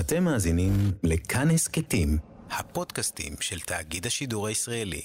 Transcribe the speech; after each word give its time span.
אתם 0.00 0.24
מאזינים 0.24 0.72
לכאן 1.02 1.50
הסכתים, 1.50 2.18
הפודקאסטים 2.50 3.32
של 3.40 3.60
תאגיד 3.60 4.06
השידור 4.06 4.46
הישראלי. 4.46 5.02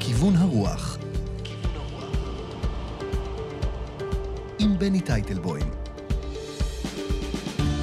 כיוון 0.00 0.36
הרוח 0.36 0.98
עם 4.58 4.78
בני 4.78 5.00
טייטלבוים 5.00 5.70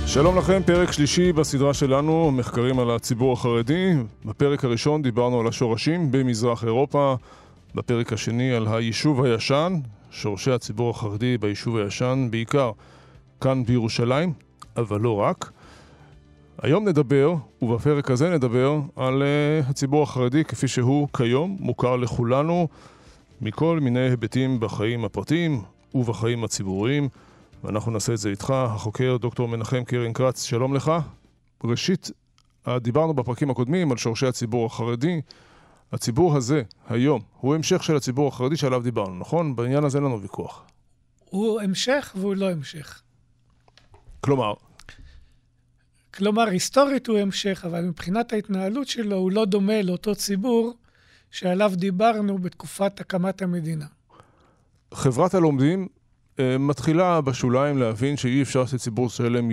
שלום 0.06 0.38
לכם, 0.38 0.62
פרק 0.66 0.92
שלישי 0.92 1.34
בסדרה 1.34 1.74
שלנו, 1.74 2.32
מחקרים 2.32 2.80
על 2.80 2.92
הציבור 2.92 3.34
החרדי. 3.34 3.94
בפרק 4.26 4.66
הראשון 4.66 5.02
דיברנו 5.02 5.40
על 5.40 5.48
השורשים 5.48 6.12
במזרח 6.12 6.64
אירופה, 6.64 7.16
בפרק 7.76 8.14
השני 8.14 8.54
על 8.54 8.68
היישוב 8.68 9.24
הישן, 9.24 9.74
שורשי 10.12 10.52
הציבור 10.52 10.90
החרדי 10.90 11.38
ביישוב 11.38 11.78
הישן, 11.78 12.28
בעיקר 12.32 12.72
כאן 13.42 13.64
בירושלים, 13.64 14.34
אבל 14.78 15.02
לא 15.02 15.16
רק. 15.16 15.52
היום 16.62 16.88
נדבר, 16.88 17.36
ובפרק 17.62 18.12
הזה 18.12 18.30
נדבר, 18.30 18.80
על 18.96 19.24
uh, 19.24 19.70
הציבור 19.70 20.04
החרדי 20.04 20.44
כפי 20.44 20.68
שהוא 20.68 21.08
כיום, 21.18 21.58
מוכר 21.60 21.96
לכולנו 21.96 22.68
מכל 23.42 23.80
מיני 23.80 24.00
היבטים 24.00 24.60
בחיים 24.60 25.06
הפרטיים 25.06 25.62
ובחיים 25.96 26.44
הציבוריים. 26.44 27.10
ואנחנו 27.64 27.92
נעשה 27.92 28.14
את 28.14 28.18
זה 28.18 28.30
איתך, 28.30 28.50
החוקר 28.50 29.18
דוקטור 29.18 29.48
מנחם 29.48 29.84
קרן 29.84 30.14
כץ, 30.14 30.44
שלום 30.44 30.76
לך. 30.76 30.92
ראשית, 31.64 32.12
דיברנו 32.70 33.14
בפרקים 33.14 33.50
הקודמים 33.50 33.92
על 33.92 33.98
שורשי 33.98 34.28
הציבור 34.28 34.66
החרדי. 34.66 35.22
הציבור 35.92 36.38
הזה, 36.38 36.62
היום, 36.90 37.22
הוא 37.40 37.56
המשך 37.56 37.84
של 37.84 37.96
הציבור 37.96 38.28
החרדי 38.28 38.58
שעליו 38.58 38.84
דיברנו, 38.84 39.16
נכון? 39.16 39.56
בעניין 39.56 39.84
הזה 39.84 39.98
אין 39.98 40.06
לנו 40.06 40.22
ויכוח. 40.22 40.64
הוא 41.30 41.62
המשך 41.62 42.16
והוא 42.16 42.36
לא 42.36 42.52
המשך. 42.52 43.02
כלומר? 44.22 44.54
כלומר, 46.14 46.48
היסטורית 46.48 47.08
הוא 47.08 47.18
המשך, 47.18 47.64
אבל 47.68 47.86
מבחינת 47.86 48.34
ההתנהלות 48.34 48.88
שלו 48.88 49.16
הוא 49.16 49.32
לא 49.32 49.46
דומה 49.46 49.82
לאותו 49.82 50.16
ציבור 50.16 50.74
שעליו 51.32 51.72
דיברנו 51.76 52.38
בתקופת 52.38 53.00
הקמת 53.00 53.42
המדינה. 53.42 53.86
חברת 54.94 55.34
הלומדים 55.34 55.88
אה, 56.40 56.58
מתחילה 56.58 57.22
בשוליים 57.22 57.78
להבין 57.78 58.18
שאי 58.18 58.42
אפשר 58.42 58.66
שציבור 58.66 59.10
שלם 59.10 59.52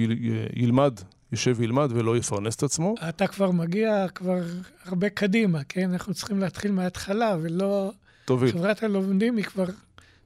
ילמד, 0.56 1.00
יושב 1.32 1.54
וילמד 1.56 1.88
ולא 1.92 2.16
יפרנס 2.16 2.56
את 2.56 2.62
עצמו. 2.62 2.94
אתה 3.08 3.26
כבר 3.26 3.50
מגיע 3.50 4.06
כבר 4.14 4.38
הרבה 4.84 5.08
קדימה, 5.08 5.64
כן? 5.64 5.92
אנחנו 5.92 6.14
צריכים 6.14 6.40
להתחיל 6.40 6.72
מההתחלה 6.72 7.36
ולא... 7.42 7.92
תוביל. 8.24 8.52
חברת 8.52 8.82
הלומדים 8.82 9.36
היא 9.36 9.44
כבר 9.44 9.66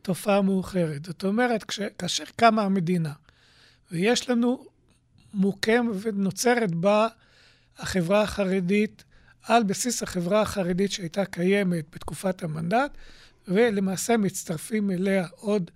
תופעה 0.02 0.42
מאוחרת. 0.42 1.04
זאת 1.04 1.24
אומרת, 1.24 1.64
כש... 1.64 1.80
כאשר 1.98 2.24
קמה 2.36 2.62
המדינה, 2.62 3.12
ויש 3.92 4.30
לנו 4.30 4.64
מוקם 5.34 5.86
ונוצרת 6.00 6.74
בה 6.74 7.08
החברה 7.78 8.22
החרדית, 8.22 9.04
על 9.42 9.62
בסיס 9.62 10.02
החברה 10.02 10.40
החרדית 10.40 10.92
שהייתה 10.92 11.24
קיימת 11.24 11.84
בתקופת 11.94 12.42
המנדט, 12.42 12.90
ולמעשה 13.48 14.16
מצטרפים 14.16 14.90
אליה 14.90 15.26
עוד 15.30 15.70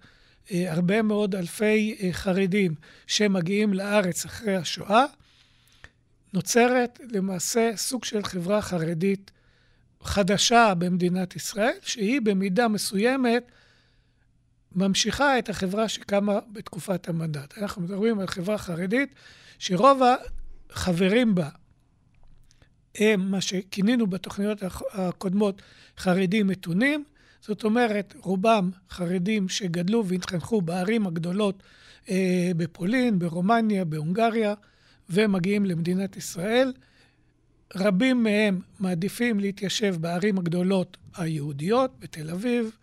הרבה 0.50 1.02
מאוד 1.02 1.34
אלפי 1.34 1.96
אה, 2.02 2.12
חרדים 2.12 2.74
שמגיעים 3.06 3.74
לארץ 3.74 4.24
אחרי 4.24 4.56
השואה, 4.56 5.04
נוצרת 6.32 7.00
למעשה 7.10 7.70
סוג 7.76 8.04
של 8.04 8.24
חברה 8.24 8.62
חרדית 8.62 9.30
חדשה 10.02 10.74
במדינת 10.78 11.36
ישראל, 11.36 11.76
שהיא 11.82 12.20
במידה 12.20 12.68
מסוימת 12.68 13.50
ממשיכה 14.72 15.38
את 15.38 15.48
החברה 15.48 15.88
שקמה 15.88 16.38
בתקופת 16.52 17.08
המנדט. 17.08 17.58
אנחנו 17.58 17.82
מדברים 17.82 18.20
על 18.20 18.26
חברה 18.26 18.58
חרדית 18.58 19.14
שרוב 19.58 20.02
החברים 20.70 21.34
בה 21.34 21.48
הם 22.94 23.30
מה 23.30 23.40
שכינינו 23.40 24.06
בתוכניות 24.06 24.62
הקודמות 24.92 25.62
חרדים 25.98 26.46
מתונים, 26.46 27.04
זאת 27.46 27.64
אומרת, 27.64 28.14
רובם 28.22 28.70
חרדים 28.90 29.48
שגדלו 29.48 30.06
והתחנכו 30.06 30.62
בערים 30.62 31.06
הגדולות 31.06 31.62
אה, 32.10 32.50
בפולין, 32.56 33.18
ברומניה, 33.18 33.84
בהונגריה, 33.84 34.54
ומגיעים 35.10 35.64
למדינת 35.64 36.16
ישראל. 36.16 36.72
רבים 37.76 38.22
מהם 38.22 38.60
מעדיפים 38.80 39.40
להתיישב 39.40 39.96
בערים 40.00 40.38
הגדולות 40.38 40.96
היהודיות, 41.16 41.90
בתל 41.98 42.30
אביב, 42.30 42.76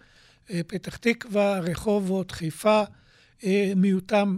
אה, 0.49 0.61
פתח 0.67 0.97
תקווה, 0.97 1.59
רחובות, 1.59 2.31
חיפה, 2.31 2.83
אה, 3.43 3.73
מיעוטם, 3.75 4.37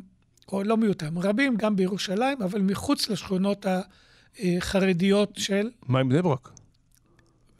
או 0.52 0.64
לא 0.64 0.78
מיעוטם, 0.78 1.20
רבים 1.20 1.56
גם 1.56 1.76
בירושלים, 1.76 2.42
אבל 2.42 2.62
מחוץ 2.62 3.10
לשכונות 3.10 3.66
החרדיות 4.40 5.36
של... 5.36 5.70
מה 5.88 6.00
עם 6.00 6.10
בני 6.10 6.22
ברק? 6.22 6.50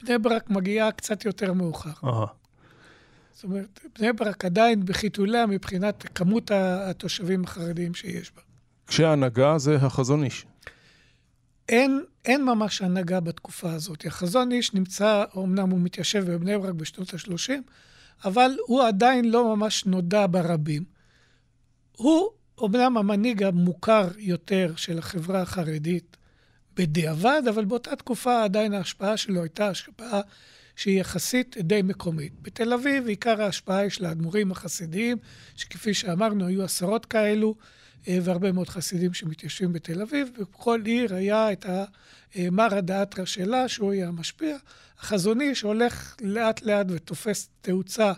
בני 0.02 0.18
ברק 0.18 0.50
מגיעה 0.50 0.92
קצת 0.92 1.24
יותר 1.24 1.52
מאוחר. 1.52 1.90
אהה. 2.04 2.43
זאת 3.34 3.44
אומרת, 3.44 3.80
בני 3.98 4.12
ברק 4.12 4.44
עדיין 4.44 4.84
בחיתוליה 4.84 5.46
מבחינת 5.46 6.06
כמות 6.14 6.50
התושבים 6.50 7.44
החרדיים 7.44 7.94
שיש 7.94 8.32
בה. 8.36 8.42
כשההנהגה 8.86 9.58
זה 9.58 9.76
החזון 9.76 10.24
איש. 10.24 10.46
אין, 11.68 12.04
אין 12.24 12.44
ממש 12.44 12.82
הנהגה 12.82 13.20
בתקופה 13.20 13.72
הזאת. 13.72 14.06
החזון 14.06 14.52
איש 14.52 14.74
נמצא, 14.74 15.24
אמנם 15.36 15.70
הוא 15.70 15.80
מתיישב 15.80 16.32
בבני 16.32 16.58
ברק 16.58 16.74
בשנות 16.74 17.14
ה-30, 17.14 17.52
אבל 18.24 18.56
הוא 18.66 18.82
עדיין 18.82 19.30
לא 19.30 19.56
ממש 19.56 19.86
נודע 19.86 20.26
ברבים. 20.30 20.84
הוא 21.96 22.28
אמנם 22.64 22.96
המנהיג 22.96 23.42
המוכר 23.42 24.08
יותר 24.18 24.72
של 24.76 24.98
החברה 24.98 25.42
החרדית 25.42 26.16
בדיעבד, 26.76 27.42
אבל 27.48 27.64
באותה 27.64 27.96
תקופה 27.96 28.44
עדיין 28.44 28.74
ההשפעה 28.74 29.16
שלו 29.16 29.42
הייתה 29.42 29.68
השפעה 29.68 30.20
שהיא 30.76 31.00
יחסית 31.00 31.56
די 31.60 31.82
מקומית. 31.82 32.32
בתל 32.42 32.72
אביב 32.72 33.06
עיקר 33.06 33.42
ההשפעה 33.42 33.78
היא 33.78 33.90
של 33.90 34.04
האדמו"רים 34.04 34.52
החסידיים, 34.52 35.16
שכפי 35.56 35.94
שאמרנו 35.94 36.46
היו 36.46 36.64
עשרות 36.64 37.06
כאלו, 37.06 37.54
אה, 38.08 38.18
והרבה 38.22 38.52
מאוד 38.52 38.68
חסידים 38.68 39.14
שמתיישבים 39.14 39.72
בתל 39.72 40.02
אביב. 40.02 40.28
בכל 40.38 40.82
עיר 40.84 41.14
היה 41.14 41.52
את 41.52 41.66
המרא 42.34 42.80
דאתרא 42.80 43.24
שלה, 43.24 43.68
שהוא 43.68 43.92
היה 43.92 44.08
המשפיע. 44.08 44.56
החזוני 44.98 45.54
שהולך 45.54 46.16
לאט 46.20 46.62
לאט 46.62 46.86
ותופס 46.90 47.48
תאוצה 47.60 48.12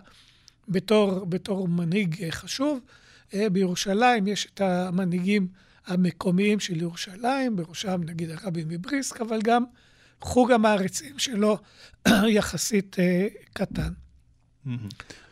בתור, 0.67 1.25
בתור 1.25 1.67
מנהיג 1.67 2.23
אה, 2.23 2.31
חשוב. 2.31 2.79
אה, 3.33 3.49
בירושלים 3.49 4.27
יש 4.27 4.47
את 4.53 4.61
המנהיגים 4.61 5.47
המקומיים 5.87 6.59
של 6.59 6.81
ירושלים, 6.81 7.55
בראשם 7.55 8.01
נגיד 8.05 8.29
הרבי 8.31 8.63
מבריסק, 8.67 9.21
אבל 9.21 9.41
גם 9.41 9.63
חוג 10.21 10.51
המעריצים 10.51 11.19
שלו 11.19 11.57
יחסית 12.37 12.95
uh, 12.95 13.53
קטן. 13.53 13.93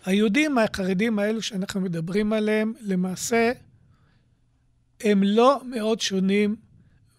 היהודים 0.06 0.58
החרדים 0.58 1.20
האלו 1.20 1.42
שאנחנו 1.42 1.82
מדברים 1.82 2.34
עליהם, 2.34 2.74
למעשה, 2.82 3.52
הם 5.02 5.24
לא 5.24 5.62
מאוד 5.70 6.02
שונים 6.02 6.56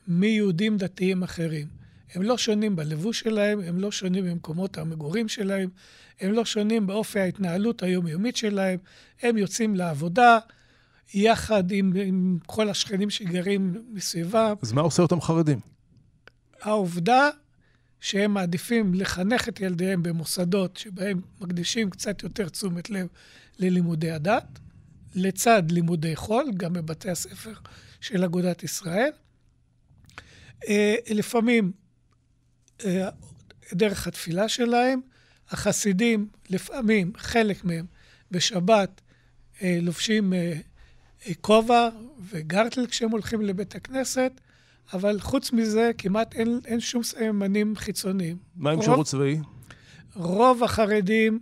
מיהודים 0.08 0.76
דתיים 0.76 1.22
אחרים. 1.22 1.66
הם 2.14 2.22
לא 2.22 2.38
שונים 2.38 2.76
בלבוש 2.76 3.20
שלהם, 3.20 3.60
הם 3.60 3.78
לא 3.78 3.90
שונים 3.90 4.24
במקומות 4.24 4.78
המגורים 4.78 5.28
שלהם, 5.28 5.68
הם 6.20 6.32
לא 6.32 6.44
שונים 6.44 6.86
באופי 6.86 7.20
ההתנהלות 7.20 7.82
היומיומית 7.82 8.36
שלהם, 8.36 8.78
הם 9.22 9.36
יוצאים 9.36 9.74
לעבודה 9.74 10.38
יחד 11.14 11.70
עם, 11.70 11.92
עם 12.04 12.38
כל 12.46 12.68
השכנים 12.68 13.10
שגרים 13.10 13.84
מסביבם. 13.92 14.54
אז 14.62 14.72
מה 14.72 14.80
עושה 14.80 15.02
אותם 15.02 15.20
חרדים? 15.20 15.60
העובדה 16.62 17.28
שהם 18.06 18.34
מעדיפים 18.34 18.94
לחנך 18.94 19.48
את 19.48 19.60
ילדיהם 19.60 20.02
במוסדות 20.02 20.76
שבהם 20.76 21.20
מקדישים 21.40 21.90
קצת 21.90 22.22
יותר 22.22 22.48
תשומת 22.48 22.90
לב 22.90 23.06
ללימודי 23.58 24.10
הדת, 24.10 24.58
לצד 25.14 25.62
לימודי 25.70 26.16
חול, 26.16 26.52
גם 26.56 26.72
בבתי 26.72 27.10
הספר 27.10 27.52
של 28.00 28.24
אגודת 28.24 28.62
ישראל. 28.62 29.10
אה, 30.68 30.94
לפעמים 31.10 31.72
אה, 32.84 33.08
דרך 33.72 34.06
התפילה 34.06 34.48
שלהם, 34.48 35.00
החסידים, 35.50 36.28
לפעמים, 36.50 37.12
חלק 37.16 37.64
מהם, 37.64 37.86
בשבת 38.30 39.00
אה, 39.62 39.78
לובשים 39.82 40.32
כובע 41.40 41.88
וגרטל 42.30 42.86
כשהם 42.86 43.10
הולכים 43.10 43.40
לבית 43.40 43.74
הכנסת, 43.74 44.32
אבל 44.92 45.20
חוץ 45.20 45.52
מזה, 45.52 45.90
כמעט 45.98 46.34
אין, 46.34 46.60
אין 46.64 46.80
שום 46.80 47.02
סממנים 47.02 47.76
חיצוניים. 47.76 48.36
מה 48.56 48.70
עם 48.70 48.82
שירות 48.82 49.06
צבאי? 49.06 49.38
רוב 50.14 50.64
החרדים, 50.64 51.38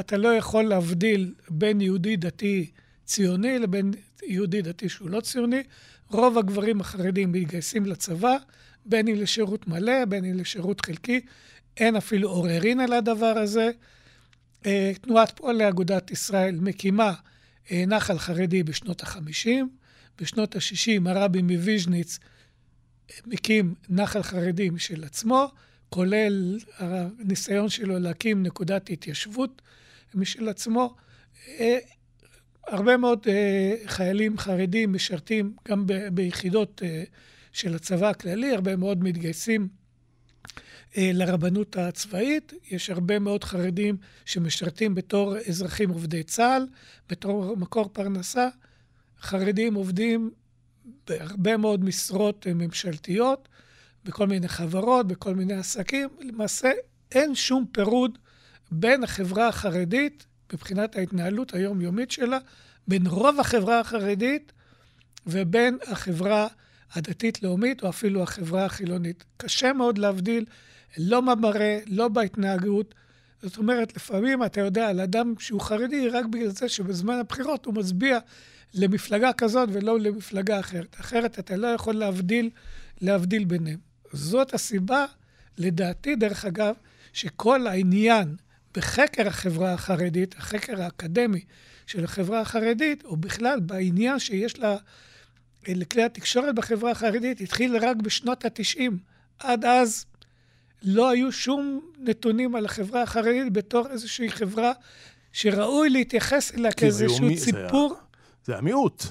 אתה 0.00 0.16
לא 0.16 0.28
יכול 0.28 0.64
להבדיל 0.64 1.34
בין 1.50 1.80
יהודי 1.80 2.16
דתי 2.16 2.70
ציוני 3.04 3.58
לבין 3.58 3.92
יהודי 4.26 4.62
דתי 4.62 4.88
שהוא 4.88 5.10
לא 5.10 5.20
ציוני. 5.20 5.62
רוב 6.10 6.38
הגברים 6.38 6.80
החרדים 6.80 7.32
מתגייסים 7.32 7.86
לצבא, 7.86 8.36
בין 8.86 9.08
אם 9.08 9.14
לשירות 9.16 9.68
מלא, 9.68 10.04
בין 10.04 10.24
אם 10.24 10.34
לשירות 10.34 10.86
חלקי. 10.86 11.20
אין 11.76 11.96
אפילו 11.96 12.28
עוררין 12.28 12.80
על 12.80 12.92
הדבר 12.92 13.38
הזה. 13.38 13.70
אה, 14.66 14.92
תנועת 15.00 15.36
פועלי 15.36 15.68
אגודת 15.68 16.10
ישראל 16.10 16.56
מקימה 16.60 17.14
אה, 17.70 17.84
נחל 17.86 18.18
חרדי 18.18 18.62
בשנות 18.62 19.02
ה-50. 19.02 19.48
בשנות 20.20 20.56
ה-60 20.56 21.08
הרבי 21.08 21.42
מוויז'ניץ 21.42 22.18
מקים 23.26 23.74
נחל 23.88 24.22
חרדי 24.22 24.70
משל 24.70 25.04
עצמו, 25.04 25.48
כולל 25.90 26.58
הניסיון 26.78 27.68
שלו 27.68 27.98
להקים 27.98 28.42
נקודת 28.42 28.90
התיישבות 28.90 29.62
משל 30.14 30.48
עצמו. 30.48 30.96
הרבה 32.66 32.96
מאוד 32.96 33.26
חיילים 33.86 34.38
חרדים 34.38 34.92
משרתים 34.92 35.56
גם 35.68 35.86
ביחידות 36.12 36.82
של 37.52 37.74
הצבא 37.74 38.08
הכללי, 38.08 38.54
הרבה 38.54 38.76
מאוד 38.76 39.04
מתגייסים 39.04 39.68
אה, 40.96 41.10
לרבנות 41.14 41.76
הצבאית. 41.76 42.52
יש 42.70 42.90
הרבה 42.90 43.18
מאוד 43.18 43.44
חרדים 43.44 43.96
שמשרתים 44.24 44.94
בתור 44.94 45.36
אזרחים 45.48 45.90
עובדי 45.90 46.22
צה"ל, 46.22 46.66
בתור 47.08 47.56
מקור 47.56 47.88
פרנסה. 47.92 48.48
חרדים 49.20 49.74
עובדים 49.74 50.30
בהרבה 51.08 51.56
מאוד 51.56 51.84
משרות 51.84 52.46
אה, 52.46 52.54
ממשלתיות, 52.54 53.48
בכל 54.04 54.26
מיני 54.26 54.48
חברות, 54.48 55.06
בכל 55.06 55.34
מיני 55.34 55.54
עסקים. 55.54 56.08
למעשה, 56.20 56.70
אין 57.12 57.34
שום 57.34 57.66
פירוד 57.72 58.18
בין 58.70 59.04
החברה 59.04 59.48
החרדית, 59.48 60.26
מבחינת 60.52 60.96
ההתנהלות 60.96 61.54
היומיומית 61.54 62.10
שלה, 62.10 62.38
בין 62.88 63.06
רוב 63.06 63.40
החברה 63.40 63.80
החרדית 63.80 64.52
ובין 65.26 65.78
החברה 65.86 66.46
הדתית-לאומית, 66.92 67.82
או 67.82 67.88
אפילו 67.88 68.22
החברה 68.22 68.64
החילונית. 68.64 69.24
קשה 69.36 69.72
מאוד 69.72 69.98
להבדיל 69.98 70.44
לא 70.98 71.20
במראה, 71.20 71.78
לא 71.86 72.08
בהתנהגות. 72.08 72.94
זאת 73.42 73.56
אומרת, 73.56 73.96
לפעמים 73.96 74.44
אתה 74.44 74.60
יודע 74.60 74.88
על 74.88 75.00
אדם 75.00 75.34
שהוא 75.38 75.60
חרדי 75.60 76.08
רק 76.08 76.24
בגלל 76.26 76.48
זה 76.48 76.68
שבזמן 76.68 77.14
הבחירות 77.14 77.64
הוא 77.64 77.74
מצביע 77.74 78.18
למפלגה 78.74 79.32
כזאת 79.32 79.68
ולא 79.72 80.00
למפלגה 80.00 80.60
אחרת. 80.60 80.96
אחרת 81.00 81.38
אתה 81.38 81.56
לא 81.56 81.66
יכול 81.66 81.94
להבדיל, 81.94 82.50
להבדיל 83.00 83.44
ביניהם. 83.44 83.78
זאת 84.12 84.54
הסיבה, 84.54 85.04
לדעתי, 85.58 86.16
דרך 86.16 86.44
אגב, 86.44 86.74
שכל 87.12 87.66
העניין 87.66 88.36
בחקר 88.76 89.28
החברה 89.28 89.72
החרדית, 89.72 90.34
החקר 90.38 90.82
האקדמי 90.82 91.40
של 91.86 92.04
החברה 92.04 92.40
החרדית, 92.40 93.04
או 93.04 93.16
בכלל 93.16 93.60
בעניין 93.60 94.18
שיש 94.18 94.58
לה, 94.58 94.76
לכלי 95.68 96.02
התקשורת 96.02 96.54
בחברה 96.54 96.90
החרדית, 96.90 97.40
התחיל 97.40 97.76
רק 97.76 97.96
בשנות 97.96 98.44
ה-90. 98.44 98.92
עד 99.38 99.64
אז 99.64 100.06
לא 100.82 101.08
היו 101.08 101.32
שום 101.32 101.80
נתונים 101.98 102.54
על 102.54 102.64
החברה 102.64 103.02
החרדית 103.02 103.52
בתור 103.52 103.86
איזושהי 103.90 104.30
חברה 104.30 104.72
שראוי 105.32 105.90
להתייחס 105.90 106.54
אליה 106.54 106.72
כאיזשהו 106.72 107.28
ציפור. 107.36 107.88
זה 107.88 108.07
המיעוט. 108.56 109.04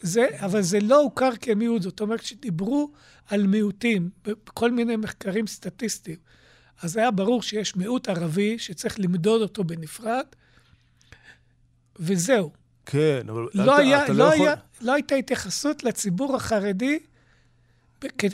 זה, 0.00 0.26
אבל 0.38 0.62
זה 0.62 0.78
לא 0.80 1.00
הוכר 1.00 1.30
כמיעוט. 1.40 1.82
זאת 1.82 2.00
אומרת, 2.00 2.20
כשדיברו 2.20 2.90
על 3.26 3.46
מיעוטים 3.46 4.10
בכל 4.24 4.70
מיני 4.70 4.96
מחקרים 4.96 5.46
סטטיסטיים, 5.46 6.16
אז 6.82 6.96
היה 6.96 7.10
ברור 7.10 7.42
שיש 7.42 7.76
מיעוט 7.76 8.08
ערבי 8.08 8.58
שצריך 8.58 9.00
למדוד 9.00 9.42
אותו 9.42 9.64
בנפרד, 9.64 10.24
וזהו. 11.98 12.50
כן, 12.86 13.20
אבל 13.28 13.48
לא 13.54 13.74
אתה, 13.74 13.82
היה, 13.82 14.04
אתה 14.04 14.12
לא, 14.12 14.18
לא, 14.18 14.34
יכול... 14.34 14.46
היה, 14.46 14.54
לא 14.80 14.92
הייתה 14.92 15.14
התייחסות 15.14 15.84
לציבור 15.84 16.36
החרדי 16.36 16.98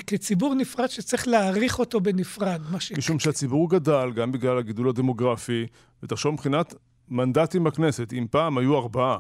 כציבור 0.07 0.55
נפרד 0.55 0.91
שצריך 0.91 1.29
להעריך 1.29 1.79
אותו 1.79 2.01
בנפרד. 2.01 2.61
ש... 2.79 2.93
משום 2.93 3.19
שהציבור 3.19 3.71
גדל, 3.71 4.13
גם 4.15 4.33
בגלל 4.33 4.59
הגידול 4.59 4.89
הדמוגרפי, 4.89 5.67
ותחשוב 6.03 6.35
מבחינת 6.35 6.75
מנדטים 7.09 7.65
בכנסת, 7.65 8.13
אם 8.13 8.27
פעם 8.31 8.59
היו 8.59 8.77
ארבעה, 8.77 9.19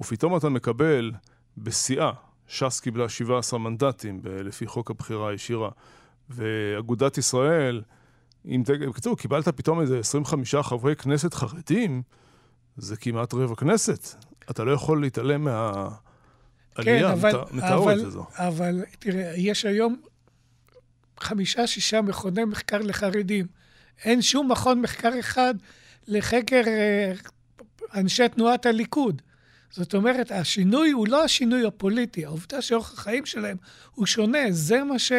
ופתאום 0.00 0.36
אתה 0.36 0.48
מקבל 0.48 1.12
בשיאה, 1.58 2.12
ש"ס 2.46 2.80
קיבלה 2.80 3.08
17 3.08 3.58
מנדטים 3.58 4.20
לפי 4.24 4.66
חוק 4.66 4.90
הבחירה 4.90 5.30
הישירה, 5.30 5.70
ואגודת 6.30 7.18
ישראל, 7.18 7.82
אם 8.46 8.62
ת... 8.66 8.70
בקיצור, 8.70 9.16
קיבלת 9.16 9.48
פתאום 9.48 9.80
איזה 9.80 9.98
25 9.98 10.54
חברי 10.54 10.96
כנסת 10.96 11.34
חרדים, 11.34 12.02
זה 12.76 12.96
כמעט 12.96 13.34
רבע 13.34 13.54
כנסת. 13.54 14.08
אתה 14.50 14.64
לא 14.64 14.72
יכול 14.72 15.00
להתעלם 15.00 15.44
מה... 15.44 15.88
כן, 16.82 17.04
אבל, 17.04 17.44
אבל, 17.60 18.04
אבל 18.34 18.82
תראה, 18.98 19.32
יש 19.36 19.64
היום 19.64 19.96
חמישה-שישה 21.20 22.02
מכוני 22.02 22.44
מחקר 22.44 22.78
לחרדים. 22.78 23.46
אין 24.04 24.22
שום 24.22 24.52
מכון 24.52 24.80
מחקר 24.80 25.10
אחד 25.20 25.54
לחקר 26.06 26.62
אה, 26.66 27.12
אנשי 27.94 28.28
תנועת 28.28 28.66
הליכוד. 28.66 29.22
זאת 29.76 29.94
אומרת, 29.94 30.30
השינוי 30.30 30.90
הוא 30.90 31.08
לא 31.08 31.24
השינוי 31.24 31.66
הפוליטי, 31.66 32.24
העובדה 32.24 32.62
שאורח 32.62 32.92
החיים 32.92 33.26
שלהם 33.26 33.56
הוא 33.94 34.06
שונה, 34.06 34.38
זה 34.50 34.84
מה 34.84 34.98
ש... 34.98 35.12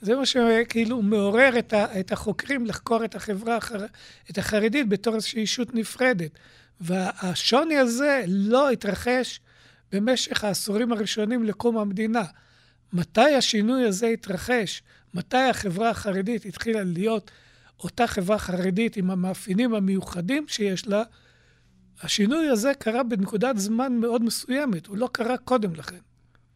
זה 0.00 0.16
מה 0.16 0.26
שכאילו 0.26 1.02
מעורר 1.02 1.58
את, 1.58 1.72
ה, 1.72 2.00
את 2.00 2.12
החוקרים 2.12 2.66
לחקור 2.66 3.04
את 3.04 3.14
החברה, 3.14 3.56
החר, 3.56 3.86
את 4.30 4.38
החרדית 4.38 4.88
בתור 4.88 5.14
איזושהי 5.14 5.40
אישות 5.40 5.74
נפרדת. 5.74 6.30
והשוני 6.80 7.76
הזה 7.76 8.24
לא 8.28 8.70
התרחש 8.70 9.40
במשך 9.92 10.44
העשורים 10.44 10.92
הראשונים 10.92 11.44
לקום 11.44 11.78
המדינה. 11.78 12.24
מתי 12.92 13.34
השינוי 13.34 13.86
הזה 13.86 14.06
התרחש? 14.06 14.82
מתי 15.14 15.36
החברה 15.36 15.90
החרדית 15.90 16.46
התחילה 16.46 16.84
להיות 16.84 17.30
אותה 17.80 18.06
חברה 18.06 18.38
חרדית 18.38 18.96
עם 18.96 19.10
המאפיינים 19.10 19.74
המיוחדים 19.74 20.44
שיש 20.48 20.86
לה? 20.86 21.02
השינוי 22.02 22.48
הזה 22.48 22.72
קרה 22.78 23.02
בנקודת 23.02 23.58
זמן 23.58 23.92
מאוד 23.92 24.22
מסוימת, 24.22 24.86
הוא 24.86 24.96
לא 24.96 25.08
קרה 25.12 25.36
קודם 25.36 25.74
לכן. 25.74 25.98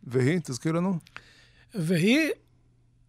והיא, 0.04 0.40
תזכיר 0.44 0.72
לנו. 0.72 0.98
והיא 1.74 2.30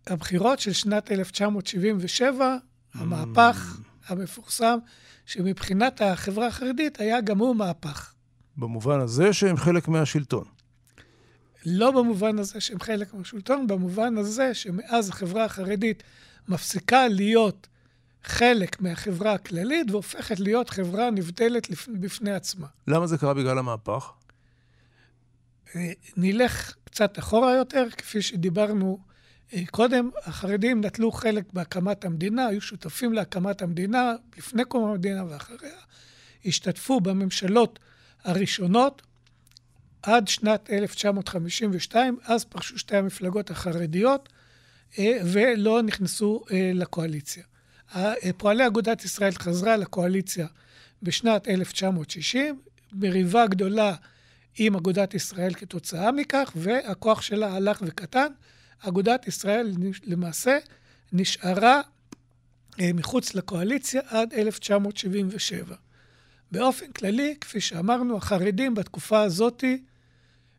הבחירות 0.08 0.60
של 0.60 0.74
שנת 0.74 1.12
1977, 1.12 2.58
המהפך 2.94 3.78
mm. 3.78 3.82
המפורסם, 4.08 4.78
שמבחינת 5.26 6.02
החברה 6.02 6.48
החרדית 6.48 7.00
היה 7.00 7.22
גם 7.22 7.38
הוא 7.38 7.56
מהפך. 7.56 8.14
במובן 8.58 9.00
הזה 9.00 9.34
שהם 9.34 9.58
חלק 9.58 9.88
מהשלטון. 9.88 10.44
לא 11.66 11.92
במובן 11.92 12.40
הזה 12.40 12.62
שהם 12.62 12.80
חלק 12.80 13.14
מהשלטון, 13.14 13.68
במובן 13.68 14.18
הזה 14.18 14.54
שמאז 14.54 15.10
החברה 15.10 15.46
החרדית 15.46 16.04
מפסיקה 16.48 17.08
להיות 17.08 17.68
חלק 18.24 18.82
מהחברה 18.82 19.34
הכללית 19.34 19.92
והופכת 19.92 20.40
להיות 20.40 20.70
חברה 20.70 21.10
נבדלת 21.10 21.68
בפני 22.00 22.32
עצמה. 22.32 22.68
למה 22.88 23.08
זה 23.08 23.18
קרה 23.18 23.34
בגלל 23.34 23.58
המהפך? 23.58 24.12
אה, 25.76 25.92
נלך 26.18 26.74
קצת 26.84 27.20
אחורה 27.20 27.56
יותר, 27.56 27.88
כפי 27.98 28.22
שדיברנו 28.22 29.00
אה, 29.54 29.62
קודם, 29.72 30.10
החרדים 30.24 30.86
נטלו 30.86 31.12
חלק 31.12 31.54
בהקמת 31.54 32.06
המדינה, 32.06 32.46
היו 32.46 32.62
שותפים 32.62 33.14
להקמת 33.14 33.62
המדינה 33.62 34.14
לפני 34.38 34.66
קום 34.66 34.90
המדינה 34.90 35.26
ואחריה, 35.30 35.80
השתתפו 36.46 37.00
בממשלות 37.00 37.80
הראשונות 38.24 39.02
עד 40.04 40.28
שנת 40.28 40.70
1952, 40.70 42.18
אז 42.24 42.46
פרשו 42.46 42.80
שתי 42.80 42.98
המפלגות 42.98 43.52
החרדיות 43.52 44.30
אה, 45.00 45.18
ולא 45.26 45.82
נכנסו 45.82 46.44
לקואליציה. 46.74 47.44
אה, 47.96 48.14
פועלי 48.38 48.68
אגודת 48.68 49.06
ישראל 49.06 49.32
חזרה 49.32 49.78
לקואליציה 49.78 50.48
בשנת 51.04 51.48
1960, 51.48 52.62
מריבה 52.94 53.48
גדולה 53.48 53.96
עם 54.58 54.76
אגודת 54.76 55.14
ישראל 55.14 55.54
כתוצאה 55.54 56.12
מכך, 56.12 56.52
והכוח 56.56 57.22
שלה 57.22 57.56
הלך 57.56 57.84
וקטן. 57.86 58.28
אגודת 58.80 59.28
ישראל 59.28 59.74
למעשה 60.04 60.58
נשארה 61.14 61.82
מחוץ 62.80 63.36
לקואליציה 63.36 64.02
עד 64.08 64.34
1977. 64.34 65.76
באופן 66.52 66.92
כללי, 66.92 67.36
כפי 67.42 67.62
שאמרנו, 67.62 68.18
החרדים 68.18 68.76
בתקופה 68.76 69.22
הזאת 69.22 69.64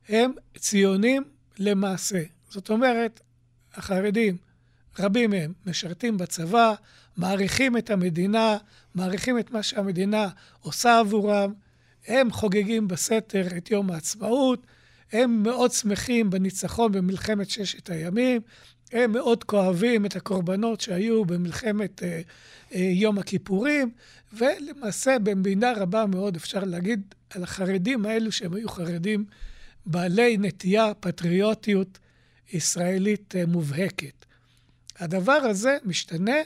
הם 0.09 0.33
ציונים 0.59 1.25
למעשה. 1.59 2.23
זאת 2.49 2.71
אומרת, 2.71 3.21
החרדים, 3.75 4.37
רבים 4.99 5.31
מהם, 5.31 5.53
משרתים 5.67 6.19
בצבא, 6.19 6.75
מעריכים 7.17 7.77
את 7.77 7.91
המדינה, 7.91 8.57
מעריכים 8.95 9.39
את 9.39 9.51
מה 9.51 9.63
שהמדינה 9.63 10.29
עושה 10.61 10.99
עבורם, 10.99 11.53
הם 12.07 12.31
חוגגים 12.31 12.89
בסתר 12.89 13.47
את 13.57 13.71
יום 13.71 13.91
העצמאות, 13.91 14.67
הם 15.13 15.43
מאוד 15.43 15.73
שמחים 15.73 16.31
בניצחון 16.31 16.93
במלחמת 16.93 17.51
ששת 17.51 17.91
הימים, 17.91 18.41
הם 18.93 19.13
מאוד 19.13 19.45
כואבים 19.45 20.07
את 20.07 20.17
הקורבנות 20.17 20.81
שהיו 20.81 21.25
במלחמת 21.25 22.03
אה, 22.03 22.21
אה, 22.75 22.81
יום 22.81 23.19
הכיפורים, 23.19 23.91
ולמעשה 24.33 25.19
במידה 25.19 25.73
רבה 25.77 26.07
מאוד 26.07 26.37
אפשר 26.37 26.65
להגיד 26.65 27.15
על 27.31 27.43
החרדים 27.43 28.07
האלו 28.07 28.33
שהם 28.33 28.55
היו 28.55 28.69
חרדים 28.69 29.25
בעלי 29.87 30.37
נטייה, 30.37 30.95
פטריוטיות 31.01 31.99
ישראלית 32.53 33.35
אה, 33.37 33.47
מובהקת. 33.47 34.22
הדבר 35.03 35.33
הזה 35.33 35.77
משתנה 35.85 36.37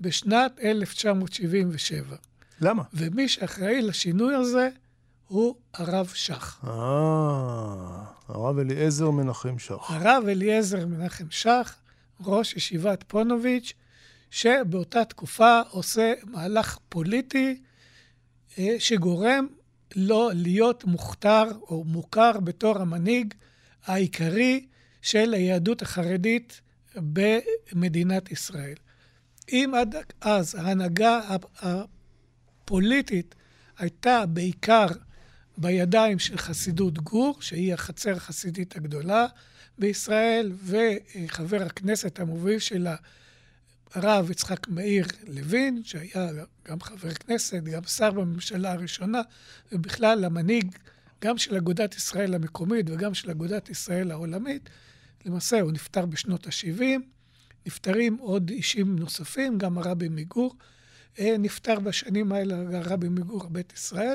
בשנת 0.00 0.60
1977. 0.62 2.16
למה? 2.60 2.82
ומי 2.94 3.28
שאחראי 3.28 3.82
לשינוי 3.82 4.34
הזה 4.34 4.68
הוא 5.26 5.54
הרב 5.74 6.12
שך. 6.14 6.60
אה, 6.64 6.70
הרב 8.28 8.58
אליעזר 8.58 9.10
מנחם 9.10 9.58
שך. 9.58 9.90
הרב 9.90 10.24
אליעזר 10.28 10.86
מנחם 10.86 11.24
שך, 11.30 11.76
ראש 12.20 12.54
ישיבת 12.54 13.04
פונוביץ', 13.06 13.72
שבאותה 14.30 15.04
תקופה 15.04 15.60
עושה 15.70 16.12
מהלך 16.24 16.78
פוליטי 16.88 17.62
אה, 18.58 18.76
שגורם 18.78 19.46
לו 19.96 20.30
להיות 20.34 20.84
מוכתר 20.84 21.44
או 21.62 21.84
מוכר 21.84 22.40
בתור 22.40 22.78
המנהיג 22.78 23.34
העיקרי 23.86 24.66
של 25.02 25.34
היהדות 25.34 25.82
החרדית 25.82 26.60
במדינת 26.96 28.32
ישראל. 28.32 28.74
אם 29.48 29.72
עד 29.76 29.94
אז 30.20 30.54
ההנהגה 30.54 31.20
הפוליטית 31.62 33.34
הייתה 33.78 34.26
בעיקר 34.26 34.86
בידיים 35.58 36.18
של 36.18 36.38
חסידות 36.38 36.98
גור, 36.98 37.36
שהיא 37.40 37.74
החצר 37.74 38.16
החסידית 38.16 38.76
הגדולה 38.76 39.26
בישראל, 39.78 40.52
וחבר 40.64 41.62
הכנסת 41.62 42.20
המוביל 42.20 42.58
שלה, 42.58 42.96
הרב 43.94 44.30
יצחק 44.30 44.68
מאיר 44.68 45.06
לוין, 45.26 45.82
שהיה 45.84 46.28
גם 46.68 46.80
חבר 46.80 47.14
כנסת, 47.14 47.62
גם 47.62 47.84
שר 47.84 48.10
בממשלה 48.10 48.72
הראשונה, 48.72 49.20
ובכלל 49.72 50.24
המנהיג 50.24 50.76
גם 51.24 51.38
של 51.38 51.56
אגודת 51.56 51.94
ישראל 51.94 52.34
המקומית 52.34 52.90
וגם 52.90 53.14
של 53.14 53.30
אגודת 53.30 53.70
ישראל 53.70 54.10
העולמית. 54.10 54.70
למעשה 55.24 55.60
הוא 55.60 55.72
נפטר 55.72 56.06
בשנות 56.06 56.46
ה-70, 56.46 56.82
נפטרים 57.66 58.16
עוד 58.16 58.50
אישים 58.50 58.98
נוספים, 58.98 59.58
גם 59.58 59.78
הרבי 59.78 60.08
מגור 60.08 60.54
אה, 61.18 61.34
נפטר 61.38 61.80
בשנים 61.80 62.32
האלה, 62.32 62.78
הרבי 62.78 63.08
מגור 63.08 63.48
בית 63.48 63.72
ישראל. 63.72 64.14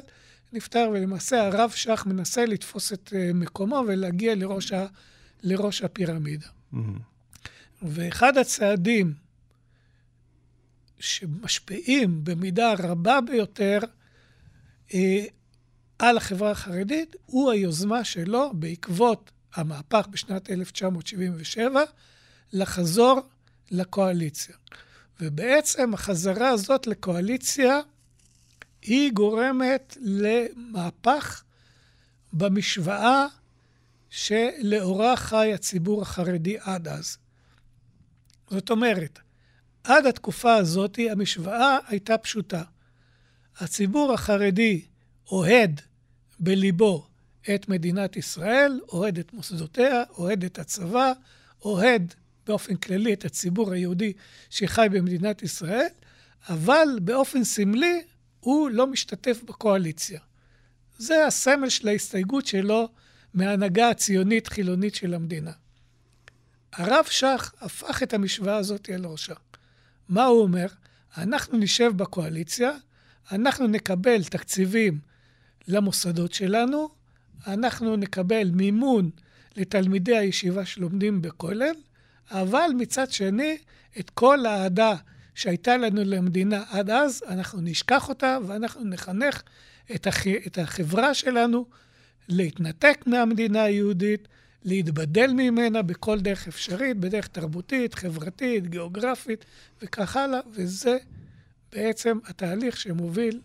נפטר, 0.53 0.89
ולמעשה 0.93 1.47
הרב 1.47 1.69
שך 1.69 2.03
מנסה 2.07 2.45
לתפוס 2.45 2.93
את 2.93 3.13
אה, 3.15 3.31
מקומו 3.33 3.83
ולהגיע 3.88 4.35
לראש, 4.35 4.71
ה, 4.71 4.85
לראש 5.43 5.81
הפירמידה. 5.81 6.47
Mm-hmm. 6.74 6.77
ואחד 7.81 8.38
הצעדים 8.38 9.13
שמשפיעים 11.00 12.24
במידה 12.24 12.74
רבה 12.79 13.21
ביותר 13.21 13.79
אה, 14.93 15.25
על 16.00 16.17
החברה 16.17 16.51
החרדית, 16.51 17.15
הוא 17.25 17.51
היוזמה 17.51 18.03
שלו 18.03 18.51
בעקבות 18.53 19.31
המהפך 19.55 20.07
בשנת 20.12 20.50
1977, 20.50 21.81
לחזור 22.53 23.21
לקואליציה. 23.71 24.55
ובעצם 25.21 25.93
החזרה 25.93 26.50
הזאת 26.50 26.88
לקואליציה 26.88 27.79
היא 28.81 29.12
גורמת 29.12 29.97
למהפך 30.01 31.43
במשוואה 32.33 33.25
שלאורה 34.09 35.15
חי 35.15 35.53
הציבור 35.53 36.01
החרדי 36.01 36.57
עד 36.59 36.88
אז. 36.88 37.17
זאת 38.50 38.69
אומרת, 38.69 39.19
עד 39.83 40.05
התקופה 40.05 40.55
הזאת 40.55 41.00
המשוואה 41.12 41.77
הייתה 41.88 42.17
פשוטה. 42.17 42.63
הציבור 43.57 44.13
החרדי 44.13 44.85
אוהד 45.31 45.81
בליבו 46.39 47.07
את 47.56 47.70
מדינת 47.70 48.16
ישראל, 48.16 48.80
אוהד 48.90 49.20
את 49.20 49.34
מוסדותיה, 49.34 50.04
אוהד 50.18 50.44
את 50.44 50.60
הצבא, 50.60 51.14
אוהד 51.66 52.14
באופן 52.48 52.75
כללי 52.75 53.14
את 53.14 53.25
הציבור 53.25 53.72
היהודי 53.72 54.14
שחי 54.50 54.88
במדינת 54.92 55.44
ישראל, 55.44 55.88
אבל 56.50 56.88
באופן 57.02 57.44
סמלי 57.44 58.02
הוא 58.40 58.70
לא 58.70 58.88
משתתף 58.88 59.42
בקואליציה. 59.46 60.20
זה 60.98 61.25
הסמל 61.25 61.70
של 61.70 61.88
ההסתייגות 61.88 62.46
שלו 62.46 62.90
מההנהגה 63.34 63.90
הציונית-חילונית 63.90 64.96
של 64.96 65.14
המדינה. 65.14 65.52
הרב 66.74 67.06
שך 67.10 67.54
הפך 67.62 68.04
את 68.04 68.14
המשוואה 68.14 68.56
הזאת 68.56 68.90
על 68.90 69.06
ראשה. 69.06 69.34
מה 70.10 70.25
הוא 70.25 70.42
אומר? 70.42 70.68
אנחנו 71.18 71.58
נשב 71.58 71.92
בקואליציה, 71.96 72.72
אנחנו 73.32 73.68
נקבל 73.68 74.24
תקציבים 74.24 75.00
למוסדות 75.68 76.34
שלנו, 76.34 76.90
אנחנו 77.48 77.96
נקבל 77.96 78.51
מימון 78.54 79.10
לתלמידי 79.56 80.18
הישיבה 80.18 80.65
שלומדים 80.65 81.22
בכולל, 81.22 81.75
אבל 82.32 82.70
מצד 82.77 83.12
שני, 83.12 83.58
את 84.00 84.10
כל 84.10 84.46
האהדה 84.46 84.96
שהייתה 85.36 85.77
לנו 85.77 86.01
למדינה 86.06 86.63
עד 86.70 86.89
אז, 86.89 87.24
אנחנו 87.27 87.62
נשכח 87.62 88.10
אותה 88.10 88.38
ואנחנו 88.48 88.84
נחנך 88.84 89.42
את, 89.96 90.08
הח... 90.08 90.27
את 90.27 90.58
החברה 90.58 91.13
שלנו 91.13 91.65
להתנתק 92.27 93.04
מהמדינה 93.06 93.63
היהודית, 93.63 94.27
להתבדל 94.63 95.32
ממנה 95.34 95.82
בכל 95.82 96.20
דרך 96.20 96.48
אפשרית, 96.48 96.98
בדרך 96.98 97.27
תרבותית, 97.27 97.96
חברתית, 97.96 98.68
גיאוגרפית 98.68 99.46
וכך 99.82 100.18
הלאה, 100.18 100.39
וזה 100.51 100.98
בעצם 101.72 102.18
התהליך 102.25 102.77
שמוביל 102.77 103.42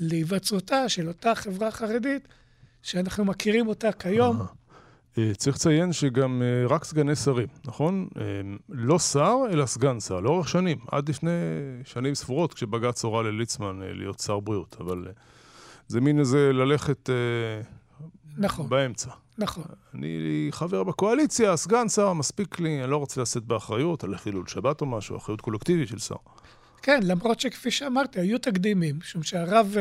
להיווצרותה 0.00 0.88
של 0.88 1.08
אותה 1.08 1.34
חברה 1.34 1.70
חרדית 1.70 2.28
שאנחנו 2.84 3.24
מכירים 3.24 3.68
אותה 3.68 3.92
כיום. 3.92 4.36
אה, 5.18 5.34
צריך 5.36 5.56
לציין 5.56 5.92
שגם 5.92 6.42
אה, 6.42 6.66
רק 6.74 6.84
סגני 6.84 7.16
שרים, 7.16 7.48
נכון? 7.64 8.08
אה, 8.16 8.22
לא 8.68 8.98
שר, 8.98 9.36
אלא 9.50 9.66
סגן 9.66 10.00
שר, 10.00 10.20
לאורך 10.20 10.48
שנים, 10.48 10.78
עד 10.92 11.08
לפני 11.08 11.30
שנים 11.84 12.14
ספורות, 12.14 12.54
כשבג"ץ 12.54 13.04
הורה 13.04 13.22
לליצמן 13.22 13.80
להיות 13.82 14.18
שר 14.18 14.40
בריאות, 14.40 14.76
אבל 14.80 15.04
זה 15.88 16.00
מין 16.00 16.18
איזה 16.18 16.52
ללכת 16.52 17.10
נכון. 18.38 18.68
באמצע. 18.68 19.10
נכון. 19.38 19.64
אני 19.94 20.48
חבר 20.50 20.82
בקואליציה, 20.84 21.56
סגן 21.56 21.88
שר, 21.88 22.12
מספיק 22.12 22.60
לי, 22.60 22.82
אני 22.82 22.90
לא 22.90 22.96
רוצה 22.96 23.20
לשאת 23.20 23.44
באחריות 23.44 24.04
על 24.04 24.16
חילול 24.16 24.46
שבת 24.46 24.80
או 24.80 24.86
משהו, 24.86 25.16
אחריות 25.16 25.40
קולקטיבית 25.40 25.88
של 25.88 25.98
שר. 25.98 26.16
כן, 26.82 27.00
למרות 27.02 27.40
שכפי 27.40 27.70
שאמרתי, 27.70 28.20
היו 28.20 28.38
תקדימים, 28.38 28.98
משום 28.98 29.22
שהרב 29.22 29.76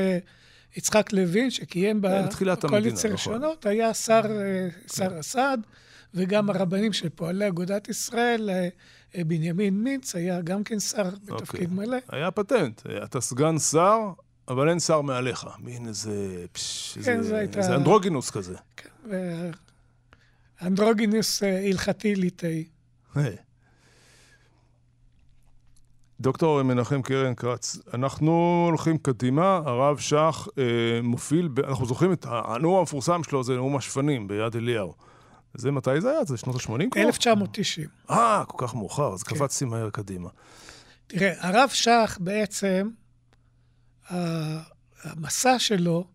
יצחק 0.77 1.13
לוין, 1.13 1.49
שקיים 1.49 2.01
כן, 2.01 2.45
בקואליציה 2.63 3.09
הראשונות, 3.09 3.65
היה 3.65 3.93
שר, 3.93 4.21
אה, 4.29 4.67
שר 4.95 5.17
הסעד, 5.17 5.59
וגם 6.13 6.49
הרבנים 6.49 6.93
של 6.93 7.09
פועלי 7.09 7.47
אגודת 7.47 7.89
ישראל, 7.89 8.49
אה, 8.49 8.67
אה, 9.15 9.23
בנימין 9.23 9.83
מינץ, 9.83 10.15
היה 10.15 10.41
גם 10.41 10.63
כן 10.63 10.79
שר 10.79 11.03
בתפקיד 11.03 11.39
okay. 11.39 11.41
אוקיי. 11.41 11.67
מלא. 11.67 11.97
היה 12.09 12.31
פטנט, 12.31 12.81
אתה 13.03 13.21
סגן 13.21 13.59
שר, 13.59 13.99
אבל 14.47 14.69
אין 14.69 14.79
שר 14.79 15.01
מעליך. 15.01 15.47
מין 15.59 15.87
איזה... 15.87 16.45
פש, 16.51 16.97
כן, 17.03 17.19
איזה, 17.19 17.37
הייתה... 17.37 17.59
איזה 17.59 17.75
אנדרוגינוס 17.75 18.29
כזה. 18.31 18.55
כן, 18.77 18.89
אנדרוגינוס 20.61 21.43
הלכתי 21.43 22.15
ליטאי. 22.15 22.65
Hey. 23.15 23.19
דוקטור 26.23 26.63
מנחם 26.63 27.01
קרן 27.01 27.35
כץ, 27.35 27.77
אנחנו 27.93 28.63
הולכים 28.69 28.97
קדימה, 28.97 29.61
הרב 29.65 29.97
שך 29.97 30.47
אה, 30.57 30.63
מוביל, 31.03 31.47
ב... 31.47 31.59
אנחנו 31.59 31.85
זוכרים 31.85 32.13
את 32.13 32.25
הנאום 32.29 32.79
המפורסם 32.79 33.23
שלו, 33.23 33.43
זה 33.43 33.55
נאום 33.55 33.77
השפנים 33.77 34.27
ביד 34.27 34.55
אליהו. 34.55 34.93
זה 35.53 35.71
מתי 35.71 36.01
זה 36.01 36.09
היה? 36.09 36.23
זה 36.23 36.37
שנות 36.37 36.55
ה-80 36.55 36.89
כבר? 36.91 37.01
1990. 37.01 37.87
אה, 38.09 38.43
כל 38.47 38.67
כך 38.67 38.75
מאוחר, 38.75 39.13
אז 39.13 39.23
כן. 39.23 39.35
קפצתי 39.35 39.65
מהר 39.65 39.89
קדימה. 39.89 40.29
תראה, 41.07 41.33
הרב 41.39 41.69
שך 41.69 42.17
בעצם, 42.21 42.89
המסע 45.03 45.59
שלו 45.59 46.07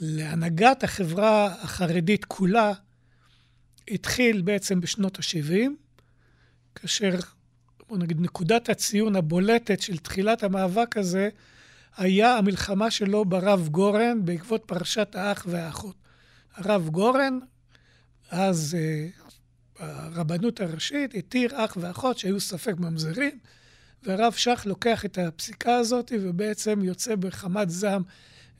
להנהגת 0.00 0.84
החברה 0.84 1.46
החרדית 1.62 2.24
כולה 2.24 2.72
התחיל 3.88 4.42
בעצם 4.42 4.80
בשנות 4.80 5.18
ה-70, 5.18 5.70
כאשר 6.74 7.18
בוא 7.90 7.98
נגיד, 7.98 8.20
נקודת 8.20 8.68
הציון 8.68 9.16
הבולטת 9.16 9.80
של 9.80 9.98
תחילת 9.98 10.42
המאבק 10.42 10.96
הזה, 10.96 11.28
היה 11.96 12.36
המלחמה 12.36 12.90
שלו 12.90 13.24
ברב 13.24 13.68
גורן 13.68 14.24
בעקבות 14.24 14.62
פרשת 14.66 15.14
האח 15.14 15.46
והאחות. 15.48 15.94
הרב 16.54 16.88
גורן, 16.88 17.38
אז 18.30 18.76
אה, 18.78 19.06
הרבנות 19.78 20.60
הראשית, 20.60 21.14
התיר 21.14 21.50
אח 21.64 21.76
ואחות 21.80 22.18
שהיו 22.18 22.40
ספק 22.40 22.74
ממזרים, 22.78 23.38
והרב 24.02 24.32
שך 24.32 24.62
לוקח 24.66 25.04
את 25.04 25.18
הפסיקה 25.18 25.74
הזאת 25.74 26.12
ובעצם 26.20 26.84
יוצא 26.84 27.14
בחמת 27.14 27.70
זעם 27.70 28.02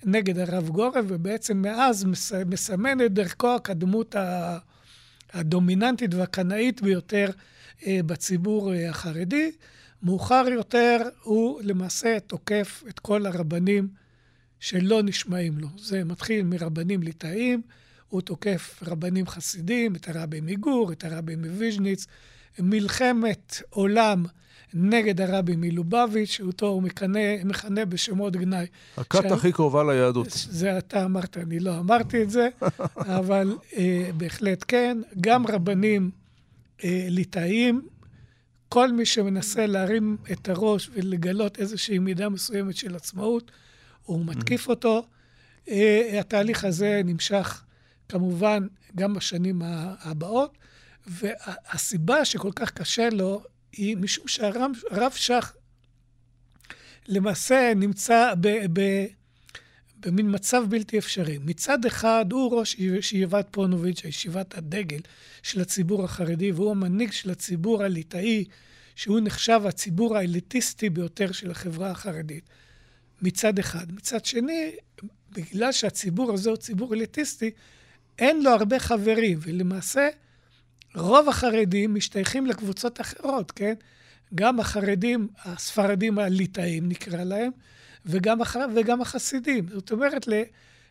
נגד 0.05 0.39
הרב 0.39 0.69
גורן, 0.69 1.05
ובעצם 1.09 1.63
מאז 1.63 2.07
מסמן 2.47 3.01
את 3.01 3.13
דרכו 3.13 3.63
כדמות 3.65 4.15
הדומיננטית 5.33 6.15
והקנאית 6.15 6.83
ביותר 6.83 7.31
בציבור 7.87 8.75
אה, 8.75 8.91
החרדי. 8.91 9.51
מאוחר 10.03 10.45
יותר 10.53 10.99
הוא 11.23 11.61
למעשה 11.63 12.21
תוקף 12.21 12.83
את 12.89 12.99
כל 12.99 13.27
הרבנים 13.27 13.89
שלא 14.61 15.03
נשמעים 15.03 15.59
לו. 15.59 15.69
זה 15.77 16.05
מתחיל 16.05 16.45
מרבנים 16.45 17.03
ליטאים, 17.03 17.63
הוא 18.09 18.21
תוקף 18.21 18.83
רבנים 18.87 19.27
חסידים, 19.27 19.97
את 19.97 20.09
הרבי 20.09 20.41
מגור, 20.41 20.93
את 20.93 21.05
הרבי 21.05 21.37
מוויז'ניץ, 21.37 22.07
מלחמת 22.59 23.63
עולם 23.71 24.25
נגד 24.75 25.21
הרבי 25.21 25.57
מלובביץ', 25.57 26.31
שאותו 26.31 26.67
הוא 26.67 26.83
מכנה, 26.83 27.45
מכנה 27.45 27.85
בשמות 27.85 28.37
גנאי. 28.37 28.67
הכת 28.97 29.23
שה... 29.23 29.35
הכי 29.35 29.53
קרובה 29.53 29.85
ליהדות. 29.85 30.27
זה 30.31 30.79
אתה 30.79 31.05
אמרת, 31.05 31.37
אני 31.37 31.61
לא 31.61 31.79
אמרתי 31.79 32.23
את 32.23 32.31
זה, 32.31 32.49
אבל 33.19 33.57
אה, 33.77 34.11
בהחלט 34.17 34.65
כן. 34.69 34.99
גם 35.21 35.47
רבנים 35.47 36.11
אה, 36.85 37.07
ליטאיים, 37.09 37.89
כל 38.69 38.93
מי 38.93 39.07
שמנסה 39.07 39.67
להרים 39.67 40.17
את 40.33 40.49
הראש 40.49 40.91
ולגלות 40.93 41.59
איזושהי 41.59 41.99
מידה 41.99 42.29
מסוימת 42.29 42.77
של 42.77 42.97
עצמאות, 42.97 43.51
הוא 44.03 44.27
מתקיף 44.27 44.67
mm-hmm. 44.67 44.71
אותו. 44.71 45.07
אה, 45.69 46.21
התהליך 46.21 46.65
הזה 46.65 47.01
נמשך 47.05 47.65
כמובן 48.09 48.67
גם 48.97 49.15
בשנים 49.15 49.63
הבאות, 49.65 50.59
והסיבה 51.07 52.25
שכל 52.25 52.53
כך 52.57 52.71
קשה 52.71 53.11
לו 53.11 53.43
היא 53.73 53.97
משום 53.97 54.29
שהרב 54.29 55.13
שך 55.15 55.53
למעשה 57.09 57.73
נמצא 57.77 58.35
ב, 58.41 58.49
ב, 58.73 59.07
במין 60.01 60.35
מצב 60.35 60.65
בלתי 60.69 60.99
אפשרי. 60.99 61.39
מצד 61.45 61.85
אחד, 61.85 62.25
הוא 62.33 62.59
ראש 62.59 62.77
ישיבת 62.79 63.47
פונוביץ', 63.51 64.05
ישיבת 64.05 64.59
הדגל 64.59 65.01
של 65.43 65.61
הציבור 65.61 66.05
החרדי, 66.05 66.53
והוא 66.53 66.71
המנהיג 66.71 67.13
של 67.13 67.31
הציבור 67.31 67.83
הליטאי, 67.83 68.45
שהוא 68.95 69.21
נחשב 69.23 69.61
הציבור 69.65 70.17
האליטיסטי 70.17 70.91
ביותר 70.91 71.33
של 71.33 71.51
החברה 71.51 71.91
החרדית. 71.91 72.45
מצד 73.23 73.59
אחד. 73.59 73.93
מצד 73.93 74.25
שני, 74.25 74.73
בגלל 75.33 75.73
שהציבור 75.73 76.33
הזה 76.33 76.51
הוא 76.51 76.57
ציבור 76.57 76.95
אליטיסטי, 76.95 77.51
אין 78.19 78.43
לו 78.43 78.51
הרבה 78.51 78.79
חברים, 78.79 79.39
ולמעשה 79.43 80.09
רוב 80.95 81.29
החרדים 81.29 81.95
משתייכים 81.95 82.47
לקבוצות 82.47 83.01
אחרות, 83.01 83.51
כן? 83.51 83.75
גם 84.35 84.61
החרדים, 84.61 85.29
הספרדים 85.45 86.19
הליטאים 86.19 86.89
נקרא 86.89 87.25
להם, 87.25 87.51
וגם, 88.07 88.43
הח... 88.43 88.57
וגם 88.75 89.01
החסידים. 89.01 89.67
זאת 89.69 89.93
אומרת, 89.93 90.29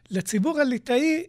לציבור 0.10 0.60
הליטאי 0.60 1.24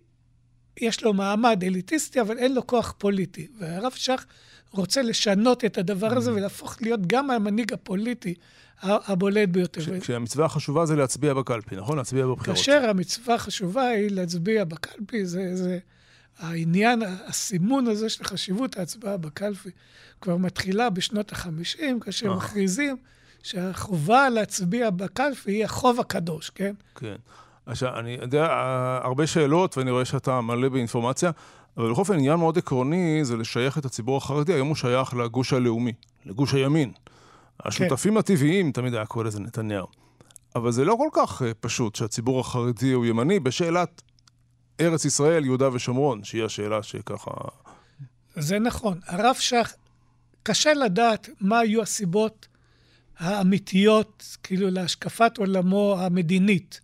יש 0.81 1.02
לו 1.02 1.12
מעמד 1.12 1.64
אליטיסטי, 1.64 2.21
אבל 2.21 2.38
אין 2.38 2.55
לו 2.55 2.67
כוח 2.67 2.95
פוליטי. 2.99 3.47
והרב 3.59 3.93
שך 3.93 4.26
רוצה 4.71 5.02
לשנות 5.02 5.64
את 5.64 5.79
הדבר 5.79 6.17
הזה 6.17 6.33
ולהפוך 6.33 6.76
להיות 6.83 7.07
גם 7.07 7.31
המנהיג 7.31 7.73
הפוליטי 7.73 8.35
הבולט 8.83 9.49
ביותר. 9.49 10.00
כשהמצווה 10.00 10.47
החשובה 10.47 10.87
זה 10.87 10.97
להצביע 10.97 11.35
בקלפי, 11.35 11.76
נכון? 11.76 11.99
להצביע 11.99 12.26
בבחירות. 12.26 12.59
כאשר 12.59 12.90
המצווה 12.90 13.35
החשובה 13.35 13.88
היא 13.88 14.11
להצביע 14.11 14.64
בקלפי, 14.64 15.26
זה, 15.26 15.57
זה 15.57 15.79
העניין, 16.40 17.02
הסימון 17.26 17.87
הזה 17.87 18.09
של 18.09 18.25
חשיבות 18.25 18.78
ההצבעה 18.78 19.16
בקלפי 19.16 19.70
כבר 20.20 20.37
מתחילה 20.37 20.90
בשנות 20.90 21.32
ה-50, 21.32 21.82
כאשר 22.00 22.30
אה. 22.30 22.37
מכריזים 22.37 22.97
שהחובה 23.42 24.28
להצביע 24.28 24.90
בקלפי 24.90 25.52
היא 25.52 25.64
החוב 25.64 26.00
הקדוש, 26.00 26.50
כן? 26.50 26.75
כן. 26.94 27.16
עכשיו, 27.66 27.99
אני 27.99 28.18
יודע, 28.20 28.47
הרבה 29.02 29.26
שאלות, 29.26 29.78
ואני 29.78 29.90
רואה 29.90 30.04
שאתה 30.04 30.40
מלא 30.40 30.68
באינפורמציה, 30.68 31.30
אבל 31.76 31.90
בכל 31.90 32.00
אופן, 32.00 32.14
עניין 32.14 32.37
מאוד 32.37 32.59
עקרוני 32.59 33.20
זה 33.25 33.37
לשייך 33.37 33.78
את 33.78 33.85
הציבור 33.85 34.16
החרדי, 34.16 34.52
היום 34.52 34.68
הוא 34.68 34.76
שייך 34.76 35.14
לגוש 35.14 35.52
הלאומי, 35.52 35.92
לגוש 36.26 36.54
הימין. 36.54 36.92
השותפים 37.64 38.12
כן. 38.12 38.18
הטבעיים, 38.18 38.73
תמיד 38.73 38.94
היה 38.94 39.06
קורא 39.06 39.25
לזה 39.25 39.40
נתניהו. 39.40 39.87
אבל 40.54 40.70
זה 40.70 40.85
לא 40.85 40.97
כל 40.99 41.09
כך 41.12 41.42
אה, 41.42 41.52
פשוט 41.61 41.94
שהציבור 41.94 42.40
החרדי 42.40 42.92
הוא 42.92 43.06
ימני 43.06 43.40
בשאלת 43.40 44.02
ארץ 44.80 45.04
ישראל, 45.04 45.44
יהודה 45.44 45.75
ושומרון, 45.75 46.25
שהיא 46.25 46.44
השאלה 46.44 46.82
שככה... 46.82 47.30
זה 48.34 48.58
נכון. 48.58 49.00
הרב 49.06 49.37
שך, 49.38 49.75
קשה 50.42 50.75
לדעת 50.75 51.28
מה 51.40 51.58
היו 51.58 51.82
הסיבות 51.82 52.46
האמיתיות, 53.18 54.37
כאילו, 54.42 54.70
להשקפת 54.70 55.38
עולמו 55.38 55.96
המדינית. 56.00 56.80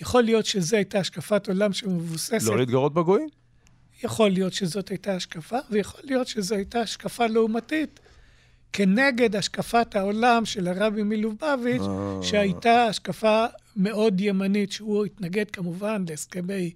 יכול 0.00 0.22
להיות 0.22 0.46
שזו 0.46 0.76
הייתה 0.76 0.98
השקפת 0.98 1.48
עולם 1.48 1.72
שמבוססת... 1.72 2.48
לא 2.48 2.58
להתגרות 2.58 2.94
בגויים? 2.94 3.28
יכול 4.04 4.30
להיות 4.30 4.52
שזאת 4.52 4.88
הייתה 4.88 5.14
השקפה, 5.14 5.58
ויכול 5.70 6.00
להיות 6.04 6.26
שזו 6.26 6.54
הייתה 6.54 6.80
השקפה 6.80 7.26
לעומתית 7.26 8.00
כנגד 8.72 9.36
השקפת 9.36 9.96
העולם 9.96 10.44
של 10.44 10.68
הרבי 10.68 11.02
מלובביץ', 11.02 11.82
אה. 11.82 12.18
שהייתה 12.22 12.84
השקפה 12.84 13.46
מאוד 13.76 14.20
ימנית, 14.20 14.72
שהוא 14.72 15.04
התנגד 15.04 15.50
כמובן 15.50 16.04
להסכמי, 16.08 16.72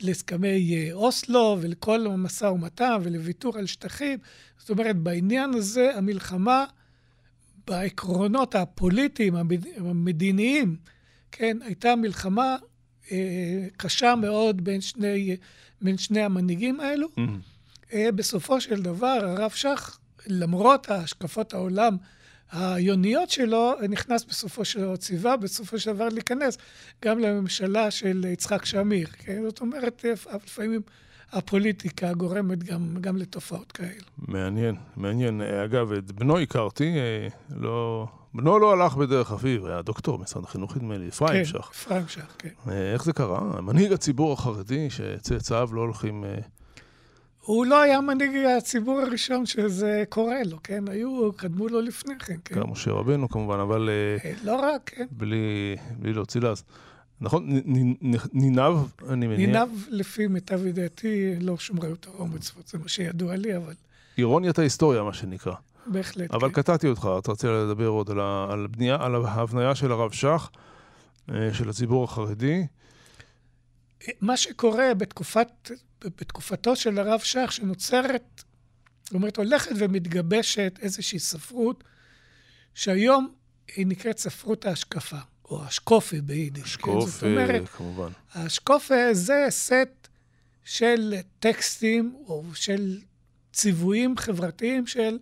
להסכמי 0.00 0.74
אה, 0.76 0.92
אוסלו 0.92 1.58
ולכל 1.60 2.06
המשא 2.06 2.44
ומתן 2.44 2.96
ולוויתור 3.02 3.58
על 3.58 3.66
שטחים. 3.66 4.18
זאת 4.58 4.70
אומרת, 4.70 4.96
בעניין 4.96 5.54
הזה 5.54 5.90
המלחמה 5.94 6.64
בעקרונות 7.66 8.54
הפוליטיים, 8.54 9.34
המדיניים, 9.76 10.76
כן, 11.32 11.56
הייתה 11.64 11.96
מלחמה 11.96 12.56
אה, 13.12 13.66
קשה 13.76 14.14
מאוד 14.14 14.64
בין 14.64 14.80
שני, 14.80 15.36
בין 15.82 15.98
שני 15.98 16.20
המנהיגים 16.20 16.80
האלו. 16.80 17.08
Mm-hmm. 17.08 17.92
אה, 17.92 18.12
בסופו 18.12 18.60
של 18.60 18.82
דבר, 18.82 19.18
הרב 19.22 19.50
שך 19.50 19.98
למרות 20.26 20.90
השקפות 20.90 21.54
העולם 21.54 21.96
היוניות 22.52 23.30
שלו, 23.30 23.74
נכנס 23.88 24.24
בסופו 24.24 24.64
של 24.64 24.80
דבר, 24.80 24.96
ציווה 24.96 25.36
בסופו 25.36 25.78
של 25.78 25.92
דבר 25.92 26.08
להיכנס 26.08 26.58
גם 27.04 27.18
לממשלה 27.18 27.90
של 27.90 28.24
יצחק 28.28 28.64
שמיר. 28.64 29.08
כן? 29.12 29.42
זאת 29.42 29.60
אומרת, 29.60 30.04
לפעמים 30.44 30.80
הפוליטיקה 31.32 32.12
גורמת 32.12 32.64
גם, 32.64 32.96
גם 33.00 33.16
לתופעות 33.16 33.72
כאלה. 33.72 34.02
מעניין, 34.18 34.74
מעניין. 34.96 35.40
אגב, 35.40 35.92
את 35.92 36.12
בנו 36.12 36.38
הכרתי, 36.38 36.94
אה, 36.98 37.28
לא... 37.56 38.06
בנו 38.34 38.58
לא 38.58 38.72
הלך 38.72 38.96
בדרך 38.96 39.32
אביו, 39.32 39.66
היה 39.68 39.82
דוקטור 39.82 40.18
במשרד 40.18 40.44
החינוך, 40.44 40.76
נדמה 40.76 40.98
לי, 40.98 41.08
אפרים 41.08 41.44
כן, 41.44 41.44
שח. 41.44 41.52
כן, 41.52 41.60
אפרים 41.60 42.08
שח, 42.08 42.36
כן. 42.38 42.48
אה, 42.68 42.92
איך 42.92 43.04
זה 43.04 43.12
קרה? 43.12 43.60
מנהיג 43.60 43.92
הציבור 43.92 44.32
החרדי, 44.32 44.90
שצאצאיו 44.90 45.68
לא 45.72 45.80
הולכים 45.80 46.24
אה, 46.24 46.38
הוא 47.48 47.66
לא 47.66 47.80
היה 47.82 48.00
מנהיג 48.00 48.36
הציבור 48.58 49.00
הראשון 49.00 49.46
שזה 49.46 50.04
קורה 50.08 50.42
לו, 50.44 50.58
כן? 50.62 50.84
היו, 50.88 51.32
קדמו 51.32 51.68
לו 51.68 51.80
לפני 51.80 52.14
כן, 52.18 52.36
כן. 52.44 52.60
גם 52.60 52.70
משה 52.70 52.90
רבנו 52.90 53.28
כמובן, 53.28 53.58
אבל... 53.58 53.90
אה, 54.24 54.32
לא 54.44 54.56
רק, 54.56 54.90
כן. 54.96 55.06
בלי, 55.10 55.76
בלי 55.98 56.12
להוציא 56.12 56.40
לעז. 56.40 56.64
נכון? 57.20 57.48
נינב, 58.32 58.76
אני 59.08 59.26
מניח. 59.26 59.38
נינב, 59.38 59.68
לפי 59.88 60.26
מיטב 60.26 60.66
ידיעתי, 60.66 61.34
לא 61.40 61.58
שומרי 61.58 61.90
אותו 61.90 62.10
או 62.18 62.26
מצוות, 62.26 62.66
זה 62.68 62.78
מה 62.78 62.88
שידוע 62.88 63.36
לי, 63.36 63.56
אבל... 63.56 63.74
אירוניית 64.18 64.58
ההיסטוריה, 64.58 65.02
מה 65.02 65.12
שנקרא. 65.12 65.54
בהחלט, 65.86 66.30
אבל 66.30 66.48
כן. 66.48 66.54
קטעתי 66.54 66.88
אותך, 66.88 67.08
אתה 67.18 67.30
רוצה 67.30 67.48
לדבר 67.48 67.86
עוד 67.86 68.10
על, 68.10 68.20
על, 68.50 68.66
בנייה, 68.66 68.96
על 69.00 69.24
ההבניה 69.24 69.74
של 69.74 69.92
הרב 69.92 70.12
שך, 70.12 70.50
אה, 71.30 71.54
של 71.54 71.68
הציבור 71.68 72.04
החרדי. 72.04 72.66
מה 74.20 74.36
שקורה 74.36 74.94
בתקופת, 74.94 75.70
בתקופתו 76.04 76.76
של 76.76 76.98
הרב 76.98 77.20
שך, 77.20 77.52
שנוצרת, 77.52 78.44
זאת 79.04 79.14
אומרת, 79.14 79.36
הולכת 79.36 79.70
ומתגבשת 79.76 80.78
איזושהי 80.82 81.18
ספרות, 81.18 81.84
שהיום 82.74 83.34
היא 83.76 83.86
נקראת 83.86 84.18
ספרות 84.18 84.64
ההשקפה, 84.64 85.18
או 85.44 85.64
השקופה 85.64 86.16
ביידיש. 86.20 86.62
השקופה, 86.64 87.00
כן? 87.00 87.06
זאת 87.06 87.22
אומרת, 87.22 87.68
כמובן. 87.68 88.08
השקופה 88.34 89.14
זה 89.14 89.46
סט 89.50 90.08
של 90.64 91.14
טקסטים, 91.38 92.16
או 92.26 92.44
של 92.54 92.98
ציוויים 93.52 94.16
חברתיים 94.16 94.86
של 94.86 95.18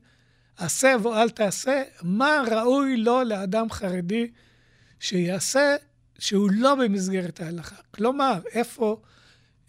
עשה 0.57 0.97
ואל 1.03 1.31
תעשה, 1.31 1.83
מה 2.03 2.43
ראוי 2.51 2.97
לו 2.97 3.23
לאדם 3.23 3.71
חרדי 3.71 4.31
שיעשה 5.01 5.77
שהוא 6.19 6.51
לא 6.53 6.75
במסגרת 6.75 7.41
ההלכה. 7.41 7.77
כלומר, 7.91 8.41
איפה 8.53 9.01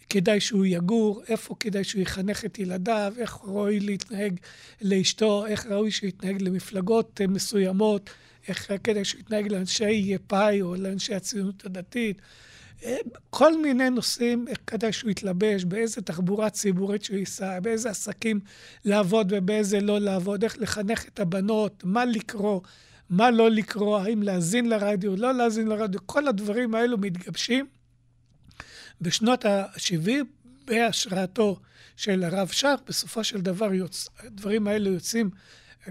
כדאי 0.08 0.40
שהוא 0.40 0.66
יגור, 0.66 1.22
איפה 1.28 1.54
כדאי 1.60 1.84
שהוא 1.84 2.02
יחנך 2.02 2.44
את 2.44 2.58
ילדיו, 2.58 3.12
איך 3.18 3.38
ראוי 3.44 3.80
להתנהג 3.80 4.36
לאשתו, 4.82 5.46
איך 5.46 5.66
ראוי 5.66 5.90
שהוא 5.90 6.08
יתנהג 6.08 6.42
למפלגות 6.42 7.20
מסוימות, 7.28 8.10
איך 8.48 8.72
כדאי 8.84 9.04
שהוא 9.04 9.20
יתנהג 9.20 9.52
לאנשי 9.52 10.16
פאי 10.26 10.62
או 10.62 10.74
לאנשי 10.74 11.14
הציונות 11.14 11.64
הדתית. 11.64 12.22
כל 13.30 13.62
מיני 13.62 13.90
נושאים, 13.90 14.48
איך 14.48 14.58
כדאי 14.66 14.92
שהוא 14.92 15.10
יתלבש, 15.10 15.64
באיזה 15.64 16.02
תחבורה 16.02 16.50
ציבורית 16.50 17.04
שהוא 17.04 17.18
ייסע, 17.18 17.60
באיזה 17.60 17.90
עסקים 17.90 18.40
לעבוד 18.84 19.32
ובאיזה 19.36 19.80
לא 19.80 19.98
לעבוד, 19.98 20.42
איך 20.42 20.58
לחנך 20.58 21.08
את 21.08 21.20
הבנות, 21.20 21.82
מה 21.84 22.04
לקרוא, 22.04 22.60
מה 23.10 23.30
לא 23.30 23.50
לקרוא, 23.50 23.98
האם 23.98 24.22
להאזין 24.22 24.68
לרדיו, 24.68 25.16
לא 25.16 25.34
להאזין 25.34 25.68
לרדיו, 25.68 26.00
כל 26.06 26.28
הדברים 26.28 26.74
האלו 26.74 26.98
מתגבשים 26.98 27.66
בשנות 29.00 29.44
ה-70 29.44 30.10
בהשראתו 30.64 31.60
של 31.96 32.24
הרב 32.24 32.48
שך. 32.48 32.74
בסופו 32.86 33.24
של 33.24 33.40
דבר 33.40 33.74
יוצ... 33.74 34.08
הדברים 34.18 34.68
האלו 34.68 34.92
יוצאים 34.92 35.30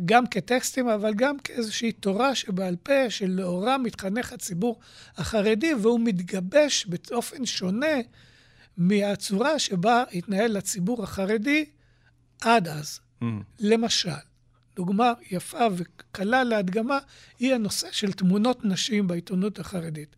גם 0.06 0.28
כטקסטים, 0.28 0.88
אבל 0.88 1.14
גם 1.14 1.40
כאיזושהי 1.40 1.92
תורה 1.92 2.36
שבעל 2.36 2.76
פה, 2.76 3.10
שלאורה 3.10 3.78
מתחנך 3.78 4.34
הציבור 4.34 4.80
החרדי, 5.18 5.74
והוא 5.74 6.00
מתגבש 6.04 6.86
באופן 6.86 7.46
שונה 7.46 7.98
מהצורה 8.78 9.60
שבה 9.60 10.04
התנהל 10.14 10.58
הציבור 10.58 11.04
החרדי 11.04 11.66
עד 12.42 12.68
אז. 12.68 13.00
Mm. 13.22 13.26
למשל, 13.60 14.10
דוגמה 14.78 15.14
יפה 15.32 15.68
וקלה 15.76 16.44
להדגמה 16.44 17.00
היא 17.40 17.54
הנושא 17.54 17.88
של 17.92 18.12
תמונות 18.12 18.66
נשים 18.66 19.08
בעיתונות 19.08 19.60
החרדית. 19.60 20.16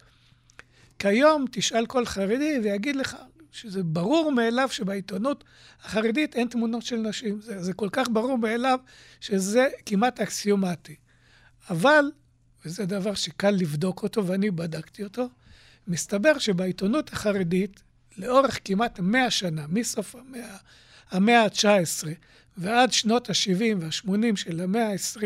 כיום 0.99 1.45
תשאל 1.51 1.85
כל 1.85 2.05
חרדי 2.05 2.59
ויגיד 2.63 2.95
לך 2.95 3.15
שזה 3.51 3.83
ברור 3.83 4.31
מאליו 4.31 4.69
שבעיתונות 4.71 5.43
החרדית 5.83 6.35
אין 6.35 6.47
תמונות 6.47 6.83
של 6.83 6.95
נשים. 6.95 7.41
זה, 7.41 7.63
זה 7.63 7.73
כל 7.73 7.89
כך 7.91 8.07
ברור 8.11 8.37
מאליו 8.37 8.79
שזה 9.21 9.67
כמעט 9.85 10.19
אקסיומטי. 10.19 10.95
אבל, 11.69 12.05
וזה 12.65 12.85
דבר 12.85 13.13
שקל 13.13 13.51
לבדוק 13.51 14.03
אותו 14.03 14.27
ואני 14.27 14.51
בדקתי 14.51 15.03
אותו, 15.03 15.29
מסתבר 15.87 16.39
שבעיתונות 16.39 17.13
החרדית, 17.13 17.83
לאורך 18.17 18.59
כמעט 18.65 18.99
100 18.99 19.31
שנה, 19.31 19.65
מסוף 19.69 20.15
המאה, 20.15 20.57
המאה 21.11 21.43
ה-19 21.43 22.07
ועד 22.59 22.91
שנות 22.91 23.29
ה-70 23.29 23.77
וה-80 23.79 24.35
של 24.35 24.61
המאה 24.61 24.91
ה-20, 24.91 25.23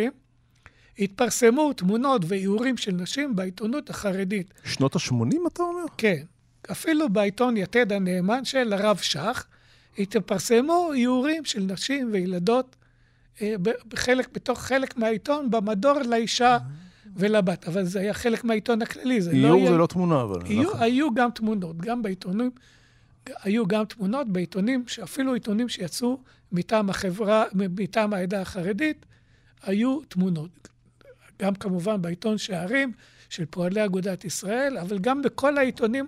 התפרסמו 0.99 1.73
תמונות 1.73 2.21
ואיורים 2.27 2.77
של 2.77 2.91
נשים 2.91 3.35
בעיתונות 3.35 3.89
החרדית. 3.89 4.53
שנות 4.63 4.95
ה-80 4.95 5.47
אתה 5.47 5.63
אומר? 5.63 5.83
כן. 5.97 6.23
אפילו 6.71 7.09
בעיתון 7.09 7.57
יתד 7.57 7.91
הנאמן 7.91 8.45
של 8.45 8.73
הרב 8.73 8.97
שך, 8.97 9.45
התפרסמו 9.97 10.91
איורים 10.93 11.45
של 11.45 11.59
נשים 11.59 12.09
וילדות 12.11 12.75
אה, 13.41 13.55
בחלק, 13.87 14.27
בתוך 14.33 14.59
חלק 14.59 14.97
מהעיתון, 14.97 15.51
במדור 15.51 15.99
לאישה 15.99 16.57
ולבת. 17.15 17.67
אבל 17.67 17.85
זה 17.85 17.99
היה 17.99 18.13
חלק 18.13 18.43
מהעיתון 18.43 18.81
הכללי. 18.81 19.21
זה 19.21 19.31
איור 19.31 19.51
לא 19.51 19.55
היה... 19.55 19.71
זה 19.71 19.77
לא 19.77 19.87
תמונה, 19.87 20.21
אבל... 20.21 20.39
היו, 20.45 20.61
נכון. 20.61 20.81
היו 20.81 21.13
גם 21.13 21.29
תמונות, 21.31 21.77
גם 21.77 22.01
בעיתונים, 22.01 22.51
היו 23.43 23.67
גם 23.67 23.85
תמונות 23.85 24.29
בעיתונים, 24.29 24.85
אפילו 25.03 25.33
עיתונים 25.33 25.69
שיצאו 25.69 26.19
מטעם 26.53 26.89
החברה, 26.89 27.45
מטעם 27.53 28.13
העדה 28.13 28.41
החרדית, 28.41 29.05
היו 29.63 30.01
תמונות. 30.01 30.67
גם 31.41 31.55
כמובן 31.55 32.01
בעיתון 32.01 32.37
שערים 32.37 32.91
של 33.29 33.45
פועלי 33.45 33.85
אגודת 33.85 34.25
ישראל, 34.25 34.77
אבל 34.77 34.99
גם 34.99 35.21
בכל 35.21 35.57
העיתונים 35.57 36.05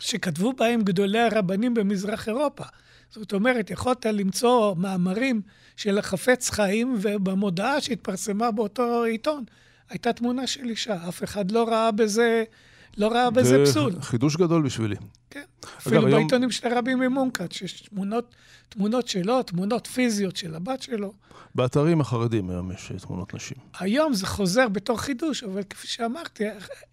שכתבו 0.00 0.52
בהם 0.52 0.82
גדולי 0.82 1.18
הרבנים 1.18 1.74
במזרח 1.74 2.28
אירופה. 2.28 2.64
זאת 3.10 3.32
אומרת, 3.32 3.70
יכולת 3.70 4.06
למצוא 4.06 4.74
מאמרים 4.76 5.40
של 5.76 5.98
החפץ 5.98 6.50
חיים, 6.50 6.98
ובמודעה 7.00 7.80
שהתפרסמה 7.80 8.50
באותו 8.50 9.04
עיתון 9.04 9.44
הייתה 9.88 10.12
תמונה 10.12 10.46
של 10.46 10.64
אישה. 10.64 11.08
אף 11.08 11.24
אחד 11.24 11.50
לא 11.50 11.68
ראה 11.68 11.90
בזה, 11.90 12.44
לא 12.98 13.08
ראה 13.12 13.30
בזה 13.30 13.64
זה 13.64 13.70
פסול. 13.70 13.92
חידוש 14.02 14.36
גדול 14.36 14.62
בשבילי. 14.62 14.96
כן. 15.30 15.44
אפילו 15.78 16.06
היום- 16.06 16.20
בעיתונים 16.20 16.50
של 16.50 16.68
רבי 16.68 16.94
ממונקת, 16.94 17.52
שיש 17.52 17.80
תמונות, 17.80 18.34
תמונות 18.68 19.08
שלו, 19.08 19.42
תמונות 19.42 19.86
פיזיות 19.86 20.36
של 20.36 20.54
הבת 20.54 20.82
שלו. 20.82 21.12
באתרים 21.54 22.00
החרדים 22.00 22.50
היום 22.50 22.72
יש 22.72 22.92
אה, 22.92 22.98
תמונות 22.98 23.34
נשים. 23.34 23.56
היום 23.78 24.14
זה 24.14 24.26
חוזר 24.26 24.68
בתור 24.68 24.98
חידוש, 25.00 25.44
אבל 25.44 25.62
כפי 25.62 25.86
שאמרתי, 25.86 26.44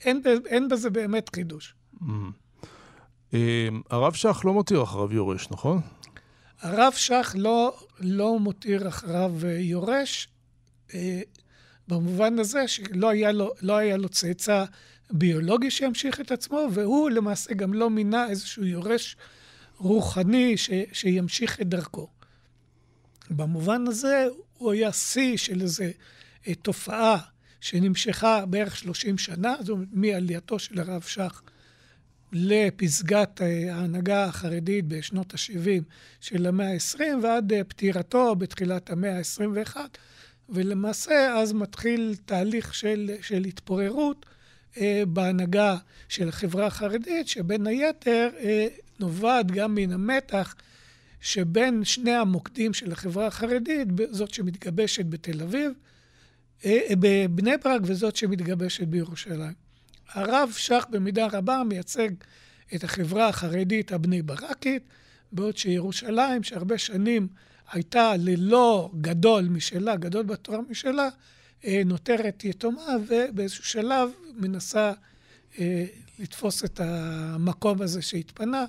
אין, 0.02 0.22
אין 0.46 0.70
בזה 0.70 0.90
באמת 0.90 1.36
חידוש. 1.36 1.74
אה, 3.34 3.68
הרב 3.90 4.14
שך 4.14 4.42
לא 4.46 4.54
מותיר 4.54 4.84
אחריו 4.84 5.14
יורש, 5.14 5.48
נכון? 5.52 5.82
הרב 6.62 6.94
שך 6.96 7.36
לא, 7.38 7.78
לא 8.00 8.40
מותיר 8.40 8.88
אחריו 8.88 9.32
אה, 9.46 9.52
יורש, 9.60 10.28
במובן 11.88 12.40
הזה 12.40 12.68
שלא 12.68 13.10
היה 13.10 13.32
לו, 13.32 13.52
לא 13.62 13.78
היה 13.78 13.98
לו 13.98 14.10
צאצא 14.10 14.66
ביולוגי 15.12 15.72
שימשיך 15.72 16.22
את 16.22 16.32
עצמו, 16.32 16.68
והוא 16.72 17.10
למעשה 17.10 17.54
גם 17.54 17.74
לא 17.74 17.90
מינה 17.90 18.30
איזשהו 18.30 18.66
יורש 18.66 19.18
רוחני 19.78 20.58
ש, 20.58 20.70
שימשיך 20.94 21.62
את 21.62 21.70
דרכו. 21.70 22.08
במובן 23.30 23.88
הזה 23.88 24.28
הוא 24.58 24.72
היה 24.72 24.92
שיא 24.92 25.38
של 25.38 25.62
איזו 25.62 25.84
אה, 26.48 26.56
תופעה 26.56 27.18
שנמשכה 27.62 28.46
בערך 28.46 28.78
30 28.78 29.18
שנה, 29.18 29.56
אומרת, 29.70 29.88
מעלייתו 29.92 30.60
של 30.60 30.80
הרב 30.80 31.02
שך 31.02 31.42
לפסגת 32.32 33.42
אה, 33.42 33.76
ההנהגה 33.76 34.26
החרדית 34.26 34.86
בשנות 34.88 35.34
ה-70 35.34 35.84
של 36.22 36.46
המאה 36.46 36.74
ה-20 36.74 37.02
ועד 37.24 37.54
אה, 37.54 37.64
פטירתו 37.64 38.36
בתחילת 38.36 38.90
המאה 38.90 39.18
ה-21. 39.18 39.78
ולמעשה 40.50 41.38
אז 41.38 41.54
מתחיל 41.54 42.16
תהליך 42.26 42.74
של, 42.74 43.12
של 43.22 43.44
התפוררות 43.44 44.26
בהנהגה 45.08 45.78
של 46.10 46.30
החברה 46.30 46.66
החרדית, 46.66 47.28
שבין 47.28 47.68
היתר 47.68 48.30
אה, 48.40 48.68
נובעת 49.00 49.52
גם 49.52 49.76
מן 49.76 49.92
המתח 49.92 50.56
שבין 51.22 51.84
שני 51.84 52.12
המוקדים 52.12 52.74
של 52.74 52.92
החברה 52.92 53.28
החרדית, 53.28 53.88
זאת 54.12 54.34
שמתגבשת 54.34 55.06
בתל 55.06 55.42
אביב, 55.42 55.72
אה, 56.66 56.80
בבני 57.00 57.58
ברק 57.64 57.82
וזאת 57.84 58.16
שמתגבשת 58.16 58.88
בירושלים. 58.88 59.54
הרב 60.14 60.54
שך 60.58 60.86
במידה 60.90 61.28
רבה 61.32 61.62
מייצג 61.68 62.10
את 62.76 62.84
החברה 62.84 63.28
החרדית 63.28 63.92
הבני 63.92 64.22
ברקית, 64.22 64.84
בעוד 65.32 65.58
שירושלים, 65.58 66.44
שהרבה 66.44 66.78
שנים 66.78 67.28
הייתה 67.72 68.14
ללא 68.20 68.92
גדול 69.02 69.44
משלה, 69.44 69.96
גדול 69.96 70.24
בתורה 70.24 70.60
משלה, 70.70 71.04
אה, 71.04 71.10
נותרת 71.86 72.44
יתומה, 72.44 72.82
ובאיזשהו 73.08 73.64
שלב 73.64 74.10
מנסה 74.36 74.94
אה, 75.60 75.86
לתפוס 76.20 76.66
את 76.66 76.80
המקום 76.84 77.82
הזה 77.82 78.02
שהתפנה. 78.02 78.66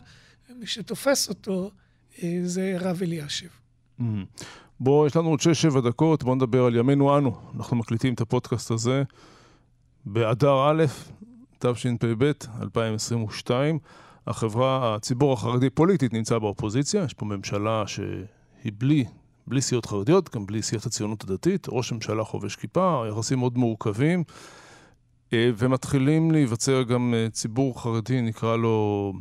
מי 0.58 0.66
שתופס 0.66 1.28
אותו 1.28 1.70
אה, 2.22 2.38
זה 2.44 2.76
רב 2.80 3.02
אלישיב. 3.02 3.50
בוא, 4.80 5.06
יש 5.06 5.16
לנו 5.16 5.28
עוד 5.28 5.40
6-7 5.40 5.80
דקות, 5.80 6.24
בוא 6.24 6.34
נדבר 6.34 6.64
על 6.64 6.76
ימינו 6.76 7.18
אנו. 7.18 7.40
אנחנו 7.56 7.76
מקליטים 7.76 8.14
את 8.14 8.20
הפודקאסט 8.20 8.70
הזה 8.70 9.02
באדר 10.06 10.70
א', 10.70 10.84
תשפ"ב, 11.58 12.30
2022. 12.62 13.78
החברה, 14.26 14.94
הציבור 14.94 15.32
החרדי 15.32 15.70
פוליטית 15.70 16.12
נמצא 16.12 16.38
באופוזיציה, 16.38 17.04
יש 17.04 17.14
פה 17.14 17.26
ממשלה 17.26 17.82
שהיא 17.86 18.72
בלי, 18.78 19.04
בלי 19.46 19.60
סיעות 19.60 19.86
חרדיות, 19.86 20.34
גם 20.34 20.46
בלי 20.46 20.62
סיעת 20.62 20.86
הציונות 20.86 21.24
הדתית, 21.24 21.66
ראש 21.70 21.92
הממשלה 21.92 22.24
חובש 22.24 22.56
כיפה, 22.56 23.04
יחסים 23.08 23.38
מאוד 23.38 23.58
מורכבים, 23.58 24.24
אה, 25.32 25.50
ומתחילים 25.56 26.30
להיווצר 26.30 26.82
גם 26.82 27.14
אה, 27.16 27.26
ציבור 27.30 27.82
חרדי, 27.82 28.20
נקרא 28.20 28.56
לו, 28.56 29.12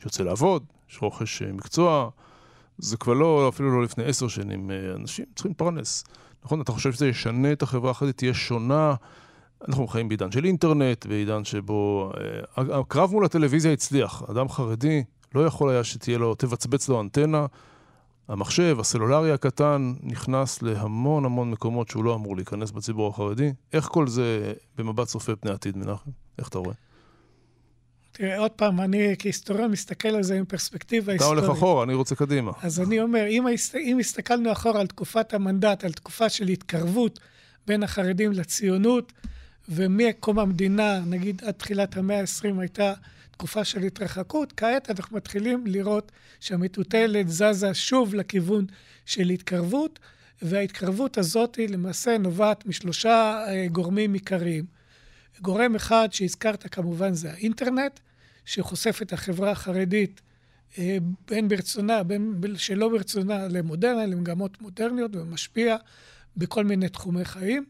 שיוצא 0.00 0.22
לעבוד, 0.22 0.64
יש 0.90 1.02
רוכש 1.02 1.42
אה, 1.42 1.52
מקצוע, 1.52 2.10
זה 2.78 2.96
כבר 2.96 3.12
לא, 3.12 3.48
אפילו 3.48 3.70
לא 3.70 3.82
לפני 3.82 4.04
עשר 4.04 4.28
שנים, 4.28 4.70
אנשים 4.94 5.24
צריכים 5.34 5.50
להתפרנס. 5.50 6.04
נכון? 6.44 6.60
אתה 6.60 6.72
חושב 6.72 6.92
שזה 6.92 7.08
ישנה 7.08 7.52
את 7.52 7.62
החברה 7.62 7.90
החרדית, 7.90 8.16
תהיה 8.16 8.34
שונה? 8.34 8.94
אנחנו 9.68 9.86
חיים 9.86 10.08
בעידן 10.08 10.30
של 10.30 10.44
אינטרנט, 10.44 11.06
בעידן 11.06 11.44
שבו... 11.44 12.12
הקרב 12.56 13.10
מול 13.10 13.24
הטלוויזיה 13.24 13.72
הצליח. 13.72 14.22
אדם 14.30 14.48
חרדי 14.48 15.04
לא 15.34 15.46
יכול 15.46 15.70
היה 15.70 15.84
שתהיה 15.84 16.18
לו, 16.18 16.34
תבצבץ 16.34 16.88
לו 16.88 17.00
אנטנה. 17.00 17.46
המחשב, 18.28 18.76
הסלולרי 18.80 19.32
הקטן, 19.32 19.94
נכנס 20.02 20.62
להמון 20.62 21.24
המון 21.24 21.50
מקומות 21.50 21.88
שהוא 21.88 22.04
לא 22.04 22.14
אמור 22.14 22.36
להיכנס 22.36 22.70
בציבור 22.70 23.08
החרדי. 23.08 23.52
איך 23.72 23.84
כל 23.84 24.08
זה 24.08 24.52
במבט 24.78 25.06
צופה 25.06 25.36
פני 25.36 25.50
עתיד, 25.50 25.76
מנחם? 25.76 26.10
איך 26.38 26.48
אתה 26.48 26.58
רואה? 26.58 26.74
תראה, 28.12 28.38
עוד 28.38 28.50
פעם, 28.50 28.80
אני 28.80 29.14
כהיסטוריון 29.18 29.70
מסתכל 29.70 30.08
על 30.08 30.22
זה 30.22 30.38
עם 30.38 30.44
פרספקטיבה 30.44 31.04
אתה 31.04 31.12
היסטורית. 31.12 31.44
הולך 31.44 31.58
אחורה, 31.58 31.84
אני 31.84 31.94
רוצה 31.94 32.14
קדימה. 32.14 32.52
אז 32.62 32.80
אני 32.80 33.00
אומר, 33.00 33.26
אם. 33.28 33.44
אם 33.80 33.98
הסתכלנו 33.98 34.52
אחורה 34.52 34.80
על 34.80 34.86
תקופת 34.86 35.34
המנדט, 35.34 35.84
על 35.84 35.92
תקופה 35.92 36.28
של 36.28 36.48
התקרבות 36.48 37.20
בין 37.66 37.82
החרדים 37.82 38.32
לציונות, 38.32 39.12
ומקום 39.68 40.38
המדינה, 40.38 41.00
נגיד 41.06 41.42
עד 41.44 41.54
תחילת 41.54 41.96
המאה 41.96 42.20
ה-20 42.20 42.60
הייתה 42.60 42.92
תקופה 43.36 43.64
של 43.64 43.82
התרחקות, 43.82 44.52
כעת 44.56 44.90
אנחנו 44.90 45.16
מתחילים 45.16 45.66
לראות 45.66 46.12
שהמטוטלת 46.40 47.28
זזה 47.28 47.74
שוב 47.74 48.14
לכיוון 48.14 48.66
של 49.06 49.30
התקרבות, 49.30 49.98
וההתקרבות 50.42 51.18
הזאת 51.18 51.56
היא 51.56 51.68
למעשה 51.68 52.18
נובעת 52.18 52.66
משלושה 52.66 53.44
אה, 53.48 53.66
גורמים 53.72 54.14
עיקריים. 54.14 54.64
גורם 55.40 55.74
אחד 55.74 56.08
שהזכרת 56.12 56.74
כמובן 56.74 57.14
זה 57.14 57.30
האינטרנט, 57.32 58.00
שחושף 58.44 59.02
את 59.02 59.12
החברה 59.12 59.50
החרדית 59.50 60.20
אה, 60.78 60.98
בין 61.28 61.48
ברצונה, 61.48 62.02
בין 62.02 62.34
שלא 62.56 62.88
ברצונה 62.88 63.48
למודרנה, 63.48 64.06
למגמות 64.06 64.62
מודרניות, 64.62 65.16
ומשפיע 65.16 65.76
בכל 66.36 66.64
מיני 66.64 66.88
תחומי 66.88 67.24
חיים. 67.24 67.64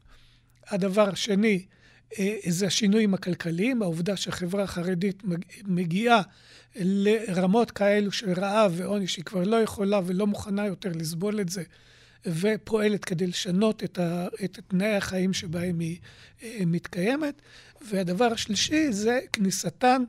הדבר 0.68 1.08
השני, 1.08 1.66
זה 2.48 2.66
השינויים 2.66 3.14
הכלכליים, 3.14 3.82
העובדה 3.82 4.16
שהחברה 4.16 4.62
החרדית 4.62 5.22
מגיעה 5.64 6.22
לרמות 6.76 7.70
כאלו 7.70 8.12
של 8.12 8.32
רעב 8.32 8.72
ועוני, 8.76 9.06
שהיא 9.06 9.24
כבר 9.24 9.42
לא 9.42 9.56
יכולה 9.56 10.00
ולא 10.06 10.26
מוכנה 10.26 10.66
יותר 10.66 10.90
לסבול 10.94 11.40
את 11.40 11.48
זה, 11.48 11.62
ופועלת 12.26 13.04
כדי 13.04 13.26
לשנות 13.26 13.84
את, 13.84 13.98
ה, 13.98 14.26
את 14.44 14.58
תנאי 14.68 14.96
החיים 14.96 15.32
שבהם 15.32 15.78
היא 15.78 15.98
אה, 16.42 16.58
מתקיימת. 16.66 17.42
והדבר 17.80 18.24
השלישי 18.24 18.92
זה 18.92 19.18
כניסתן 19.32 20.02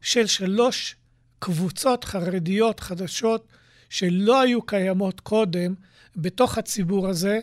של 0.00 0.26
שלוש 0.26 0.96
קבוצות 1.38 2.04
חרדיות 2.04 2.80
חדשות 2.80 3.48
שלא 3.90 4.40
היו 4.40 4.62
קיימות 4.62 5.20
קודם 5.20 5.74
בתוך 6.16 6.58
הציבור 6.58 7.08
הזה, 7.08 7.40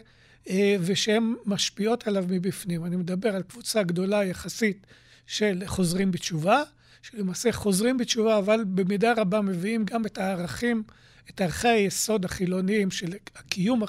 ושהן 0.79 1.35
משפיעות 1.45 2.07
עליו 2.07 2.25
מבפנים. 2.27 2.85
אני 2.85 2.95
מדבר 2.95 3.35
על 3.35 3.43
קבוצה 3.43 3.83
גדולה 3.83 4.23
יחסית 4.23 4.87
של 5.27 5.63
חוזרים 5.65 6.11
בתשובה, 6.11 6.63
שלמעשה 7.01 7.51
חוזרים 7.51 7.97
בתשובה, 7.97 8.37
אבל 8.37 8.63
במידה 8.67 9.13
רבה 9.17 9.41
מביאים 9.41 9.85
גם 9.85 10.05
את 10.05 10.17
הערכים, 10.17 10.83
את 11.29 11.41
ערכי 11.41 11.67
היסוד 11.67 12.25
החילוניים 12.25 12.91
של 12.91 13.13
הקיום 13.35 13.83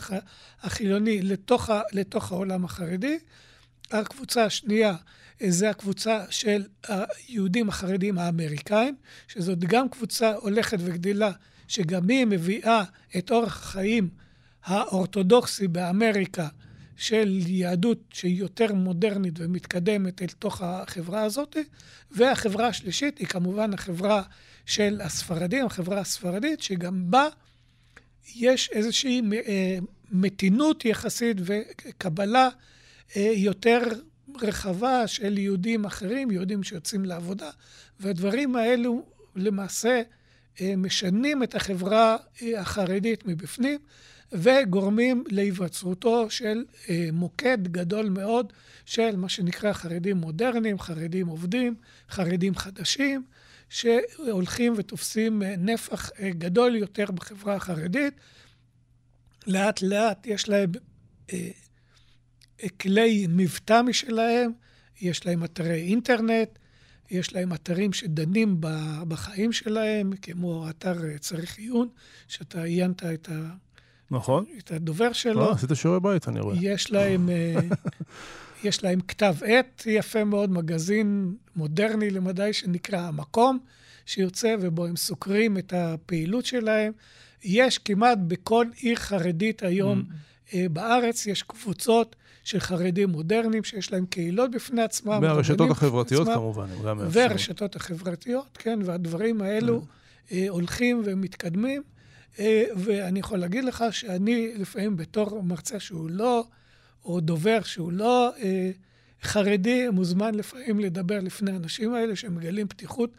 החילוני 0.63 1.23
לתוך, 1.23 1.71
ה, 1.71 1.81
לתוך 1.93 2.33
העולם 2.33 2.65
החרדי. 2.65 3.19
הקבוצה 3.91 4.45
השנייה 4.45 4.95
זה 5.47 5.71
הקבוצה 5.71 6.25
של 6.31 6.65
היהודים 6.89 7.69
החרדים 7.69 8.19
האמריקאים, 8.19 8.97
שזאת 9.29 9.59
גם 9.59 9.89
קבוצה 9.89 10.35
הולכת 10.35 10.79
וגדילה, 10.81 11.31
שגם 11.69 12.09
היא 12.09 12.27
מביאה 12.27 12.83
את 13.19 13.31
אורח 13.31 13.63
החיים 13.63 14.09
האורתודוקסי 14.65 15.69
באמריקה 15.69 16.49
של 16.97 17.39
יהדות 17.47 17.99
שהיא 18.13 18.39
יותר 18.39 18.75
מודרנית 18.75 19.35
ומתקדמת 19.39 20.23
אל 20.23 20.27
תוך 20.27 20.63
החברה 20.63 21.23
הזאת, 21.23 21.57
והחברה 22.11 22.67
השלישית 22.67 23.19
היא 23.19 23.27
כמובן 23.27 23.75
החברה 23.75 24.23
של 24.67 25.01
הספרדים, 25.01 25.67
החברה 25.67 26.01
הספרדית, 26.01 26.63
שגם 26.63 27.11
בה 27.11 27.29
יש 28.37 28.71
איזושהי 28.73 29.23
אה, 29.47 29.79
מתינות 30.11 30.85
יחסית 30.85 31.37
וקבלה 31.41 32.49
אה, 33.17 33.33
יותר 33.37 33.81
רחבה 34.43 35.07
של 35.07 35.39
יהודים 35.39 35.85
אחרים, 35.85 36.31
יהודים 36.31 36.63
שיוצאים 36.63 37.05
לעבודה, 37.05 37.51
והדברים 38.01 38.57
האלו 38.57 39.07
למעשה 39.37 40.03
אה, 40.61 40.77
משנים 40.77 41.43
את 41.43 41.55
החברה 41.55 42.17
החרדית 42.57 43.27
מבפנים. 43.27 43.79
וגורמים 44.35 45.25
להיווצרותו 45.29 46.31
של 46.31 46.65
אה, 46.91 47.09
מוקד 47.13 47.69
גדול 47.69 48.09
מאוד 48.09 48.53
של 48.85 49.17
מה 49.17 49.29
שנקרא 49.29 49.73
חרדים 49.73 50.17
מודרניים, 50.17 50.79
חרדים 50.79 51.27
עובדים, 51.27 51.75
חרדים 52.11 52.55
חדשים, 52.55 53.25
שהולכים 53.69 54.75
ותופסים 54.77 55.43
אה, 55.43 55.55
נפח 55.59 56.11
אה, 56.21 56.31
גדול 56.31 56.77
יותר 56.77 57.05
בחברה 57.15 57.55
החרדית. 57.55 58.15
לאט 59.47 59.83
לאט 59.83 60.27
יש 60.27 60.49
להם 60.49 60.73
אה, 61.33 61.51
כלי 62.81 63.27
מבטא 63.29 63.83
משלהם, 63.83 64.53
יש 65.01 65.27
להם 65.27 65.45
אתרי 65.45 65.83
אינטרנט, 65.83 66.49
יש 67.11 67.33
להם 67.35 67.53
אתרים 67.53 67.93
שדנים 67.93 68.57
בחיים 69.09 69.53
שלהם, 69.53 70.13
כמו 70.23 70.71
אתר 70.71 71.19
צריך 71.21 71.59
עיון, 71.59 71.89
שאתה 72.29 72.63
עיינת 72.63 73.03
את 73.05 73.29
ה... 73.29 73.64
נכון. 74.11 74.45
את 74.59 74.73
הדובר 74.73 75.13
שלו. 75.13 75.41
לא, 75.41 75.53
עשית 75.53 75.71
שיעורי 75.75 76.01
בית, 76.01 76.29
אני 76.29 76.41
רואה. 76.41 76.57
יש 76.61 76.93
להם, 76.93 77.29
אה, 77.29 77.55
יש 78.69 78.85
להם 78.85 79.01
כתב 79.01 79.35
עת 79.47 79.83
יפה 79.87 80.25
מאוד, 80.25 80.51
מגזין 80.51 81.35
מודרני 81.57 82.11
למדי 82.11 82.53
שנקרא 82.53 82.99
המקום, 82.99 83.59
שיוצא 84.07 84.57
ובו 84.61 84.87
הם 84.87 84.97
סוקרים 84.97 85.59
את 85.59 85.73
הפעילות 85.77 86.47
שלהם. 86.47 86.93
יש 87.45 87.79
כמעט 87.79 88.19
בכל 88.29 88.67
עיר 88.77 88.97
חרדית 88.97 89.63
היום 89.63 90.03
mm. 90.09 90.55
אה, 90.55 90.67
בארץ, 90.71 91.27
יש 91.27 91.43
קבוצות 91.43 92.17
של 92.45 92.61
חרדים 92.61 93.09
מודרניים 93.09 93.65
שיש 93.65 93.93
להם 93.93 94.07
קהילות 94.07 94.51
בפני 94.51 94.83
עצמם. 94.83 95.19
והרשתות 95.23 95.71
החברתיות 95.71 96.23
עצמם, 96.23 96.35
כמובן, 96.35 96.67
הם 96.77 96.83
גם 96.87 96.99
מאפשרים. 96.99 97.29
והרשתות 97.29 97.77
החברתיות, 97.77 98.59
כן, 98.59 98.79
והדברים 98.85 99.43
האלו 99.43 99.83
mm. 99.83 100.33
הולכים 100.49 101.03
ומתקדמים. 101.05 101.83
אה, 102.39 102.65
ואני 102.77 103.19
יכול 103.19 103.39
להגיד 103.39 103.65
לך 103.65 103.85
שאני 103.91 104.53
לפעמים 104.57 104.97
בתור 104.97 105.43
מרצה 105.43 105.81
שהוא 105.81 106.11
לא, 106.11 106.45
או 107.05 107.21
דובר 107.21 107.63
שהוא 107.63 107.93
לא 107.93 108.31
אה, 108.43 108.71
חרדי, 109.23 109.89
מוזמן 109.93 110.35
לפעמים 110.35 110.81
לדבר 110.81 111.21
לפני 111.21 111.51
האנשים 111.51 111.95
האלה, 111.95 112.17
שמגלים 112.17 112.69
פתיחות 112.69 113.11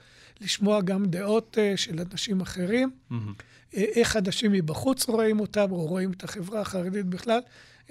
לשמוע 0.42 0.82
גם 0.82 1.06
דעות 1.06 1.58
אה, 1.58 1.78
של 1.78 2.00
אנשים 2.12 2.42
אחרים. 2.42 2.92
Mm-hmm. 3.12 3.16
איך 3.74 4.18
אנשים 4.18 4.52
מבחוץ 4.52 5.10
רואים 5.10 5.40
אותם, 5.40 5.72
או 5.72 5.86
רואים 5.86 6.12
את 6.12 6.24
החברה 6.24 6.62
החרדית 6.62 7.06
בכלל, 7.06 7.40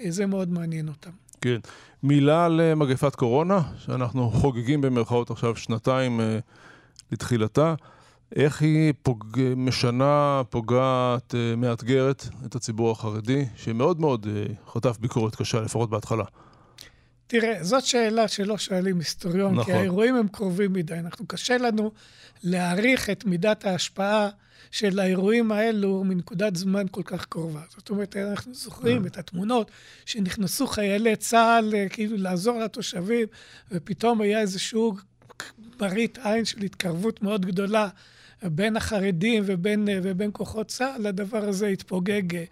זה 0.07 0.25
מאוד 0.25 0.49
מעניין 0.49 0.87
אותם. 0.87 1.09
כן. 1.41 1.57
מילה 2.03 2.45
על 2.45 2.73
מגפת 2.73 3.15
קורונה, 3.15 3.61
שאנחנו 3.77 4.29
חוגגים 4.31 4.81
במרכאות 4.81 5.31
עכשיו 5.31 5.55
שנתיים 5.55 6.19
לתחילתה. 7.11 7.75
איך 8.35 8.61
היא 8.61 8.93
פוג... 9.01 9.39
משנה, 9.55 10.41
פוגעת, 10.49 11.35
אה, 11.35 11.55
מאתגרת 11.55 12.27
את 12.45 12.55
הציבור 12.55 12.91
החרדי, 12.91 13.45
שמאוד 13.55 13.99
מאוד 13.99 14.27
אה, 14.29 14.53
חטף 14.73 14.97
ביקורת 14.97 15.35
קשה, 15.35 15.61
לפחות 15.61 15.89
בהתחלה? 15.89 16.23
תראה, 17.27 17.63
זאת 17.63 17.85
שאלה 17.85 18.27
שלא 18.27 18.57
שואלים 18.57 18.99
היסטוריון, 18.99 19.53
נכון. 19.53 19.65
כי 19.65 19.73
האירועים 19.73 20.15
הם 20.15 20.27
קרובים 20.27 20.73
מדי. 20.73 20.93
אנחנו, 20.93 21.27
קשה 21.27 21.57
לנו 21.57 21.91
להעריך 22.43 23.09
את 23.09 23.25
מידת 23.25 23.65
ההשפעה 23.65 24.29
של 24.71 24.99
האירועים 24.99 25.51
האלו 25.51 26.03
מנקודת 26.03 26.55
זמן 26.55 26.85
כל 26.91 27.01
כך 27.05 27.25
קרובה. 27.25 27.61
זאת 27.69 27.89
אומרת, 27.89 28.17
אנחנו 28.17 28.53
זוכרים 28.53 29.01
אה. 29.01 29.07
את 29.07 29.17
התמונות 29.17 29.71
שנכנסו 30.05 30.67
חיילי 30.67 31.15
צה"ל 31.15 31.73
כאילו 31.89 32.17
לעזור 32.17 32.59
לתושבים, 32.59 33.27
ופתאום 33.71 34.21
היה 34.21 34.39
איזשהו 34.39 34.95
מראית 35.81 36.17
עין 36.23 36.45
של 36.45 36.61
התקרבות 36.61 37.23
מאוד 37.23 37.45
גדולה 37.45 37.89
בין 38.43 38.77
החרדים 38.77 39.43
ובין, 39.45 39.87
ובין 40.03 40.29
כוחות 40.33 40.67
צה"ל, 40.67 41.07
הדבר 41.07 41.45
הזה 41.45 41.67
התפוגג 41.67 42.43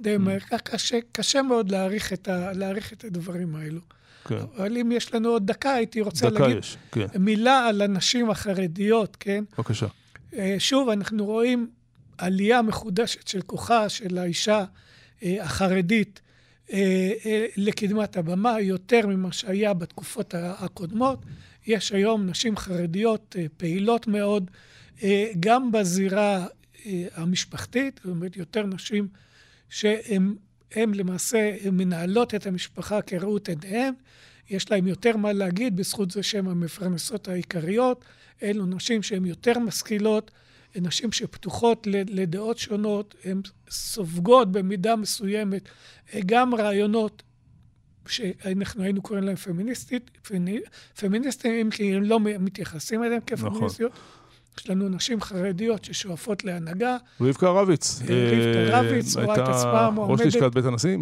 די 0.00 0.16
מהר. 0.16 0.38
Mm. 0.38 0.58
קשה, 0.58 0.98
קשה 1.12 1.42
מאוד 1.42 1.70
להעריך 1.70 2.12
את, 2.12 2.28
ה, 2.28 2.52
להעריך 2.52 2.92
את 2.92 3.04
הדברים 3.04 3.56
האלו. 3.56 3.80
כן. 4.24 4.38
אבל 4.56 4.76
אם 4.76 4.92
יש 4.92 5.14
לנו 5.14 5.28
עוד 5.28 5.46
דקה, 5.46 5.72
הייתי 5.72 6.00
רוצה 6.00 6.30
דקה 6.30 6.40
להגיד 6.40 6.56
יש, 6.56 6.76
כן. 6.92 7.06
מילה 7.18 7.66
על 7.66 7.82
הנשים 7.82 8.30
החרדיות, 8.30 9.16
כן? 9.20 9.44
בבקשה. 9.58 9.86
אה, 10.36 10.56
שוב, 10.58 10.88
אנחנו 10.88 11.26
רואים 11.26 11.70
עלייה 12.18 12.62
מחודשת 12.62 13.28
של 13.28 13.42
כוחה 13.42 13.88
של 13.88 14.18
האישה 14.18 14.64
אה, 15.22 15.36
החרדית 15.40 16.20
אה, 16.72 17.12
לקדמת 17.56 18.16
הבמה, 18.16 18.60
יותר 18.60 19.06
ממה 19.06 19.32
שהיה 19.32 19.74
בתקופות 19.74 20.34
הקודמות. 20.38 21.18
יש 21.66 21.92
היום 21.92 22.26
נשים 22.26 22.56
חרדיות 22.56 23.36
פעילות 23.56 24.06
מאוד, 24.06 24.50
אה, 24.50 24.58
גם 25.40 25.72
בזירה 25.72 26.46
אה, 26.86 27.06
המשפחתית, 27.14 28.00
זאת 28.04 28.10
אומרת, 28.10 28.36
יותר 28.36 28.66
נשים 28.66 29.08
שהן 29.68 30.34
למעשה 30.76 31.56
מנהלות 31.72 32.34
את 32.34 32.46
המשפחה 32.46 33.02
כראות 33.02 33.48
עיניהן, 33.48 33.94
יש 34.50 34.70
להן 34.70 34.86
יותר 34.86 35.16
מה 35.16 35.32
להגיד 35.32 35.76
בזכות 35.76 36.10
זה 36.10 36.22
שהן 36.22 36.46
המפרנסות 36.46 37.28
העיקריות. 37.28 38.04
אלו 38.42 38.66
נשים 38.66 39.02
שהן 39.02 39.26
יותר 39.26 39.58
משכילות, 39.58 40.30
נשים 40.76 41.12
שפתוחות 41.12 41.86
לדעות 41.90 42.58
שונות, 42.58 43.14
הן 43.24 43.40
סופגות 43.70 44.52
במידה 44.52 44.96
מסוימת 44.96 45.62
אה, 46.14 46.20
גם 46.26 46.54
רעיונות 46.54 47.22
שאנחנו 48.06 48.82
היינו 48.82 49.02
קוראים 49.02 49.24
להם 49.24 49.36
פמיניסטית, 49.36 50.10
פמיניסטים, 50.94 51.70
כי 51.70 51.94
הם 51.94 52.02
לא 52.02 52.20
מתייחסים 52.20 53.04
אליהם 53.04 53.20
כפמיניסטיות. 53.26 53.92
נכון. 53.92 54.19
יש 54.58 54.70
לנו 54.70 54.88
נשים 54.88 55.20
חרדיות 55.20 55.84
ששואפות 55.84 56.44
להנהגה. 56.44 56.96
רבקה 57.20 57.50
רביץ. 57.50 58.00
רבקה 58.02 58.12
אה, 58.12 58.80
רביץ 58.80 59.16
רואה 59.16 59.34
את 59.34 59.48
עצמה 59.48 59.90
מועמדת. 59.90 60.20
ראש 60.20 60.26
לשכת 60.26 60.52
בית 60.54 60.64
הנשיא, 60.64 60.96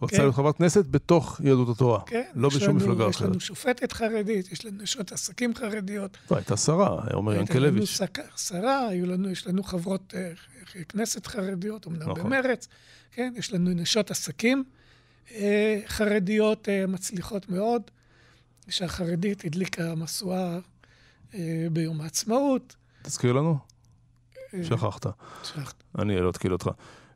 רוצה 0.00 0.16
כן. 0.16 0.22
להיות 0.22 0.34
חברת 0.34 0.56
כנסת 0.56 0.86
בתוך 0.86 1.40
יהדות 1.44 1.68
התורה. 1.68 2.00
כן. 2.06 2.22
לא 2.34 2.48
בשום 2.48 2.76
מפלגה 2.76 3.08
אחרת. 3.08 3.14
יש 3.14 3.22
לנו 3.22 3.40
שופטת 3.40 3.92
חרדית, 3.92 4.52
יש 4.52 4.64
לנו 4.64 4.82
נשות 4.82 5.12
עסקים 5.12 5.54
חרדיות. 5.54 6.18
לא, 6.30 6.36
הייתה 6.36 6.56
שרה, 6.56 7.04
עומר 7.12 7.34
ינקלביץ'. 7.34 8.00
הייתה 8.00 8.22
לנו 8.22 8.30
שרה, 8.36 8.88
היו 8.88 9.06
לנו, 9.06 9.30
יש 9.30 9.46
לנו 9.46 9.62
חברות 9.62 10.14
אה, 10.16 10.32
כנסת 10.88 11.26
חרדיות, 11.26 11.86
אמנם 11.86 12.10
נכון. 12.10 12.14
במרץ. 12.14 12.68
כן, 13.12 13.32
יש 13.36 13.52
לנו 13.52 13.70
נשות 13.70 14.10
עסקים 14.10 14.64
אה, 15.34 15.80
חרדיות 15.86 16.68
מצליחות 16.88 17.48
מאוד. 17.48 17.82
אישה 18.66 18.88
חרדית 18.88 19.44
הדליקה 19.44 19.94
משואה 19.94 20.58
ביום 21.72 22.00
העצמאות. 22.00 22.76
תזכיר 23.02 23.32
לנו. 23.32 23.58
אה, 24.54 24.64
שכחת. 24.64 25.06
שכחת. 25.44 25.82
אני 25.98 26.20
לא 26.20 26.30
אתקיל 26.30 26.52
אותך. 26.52 26.70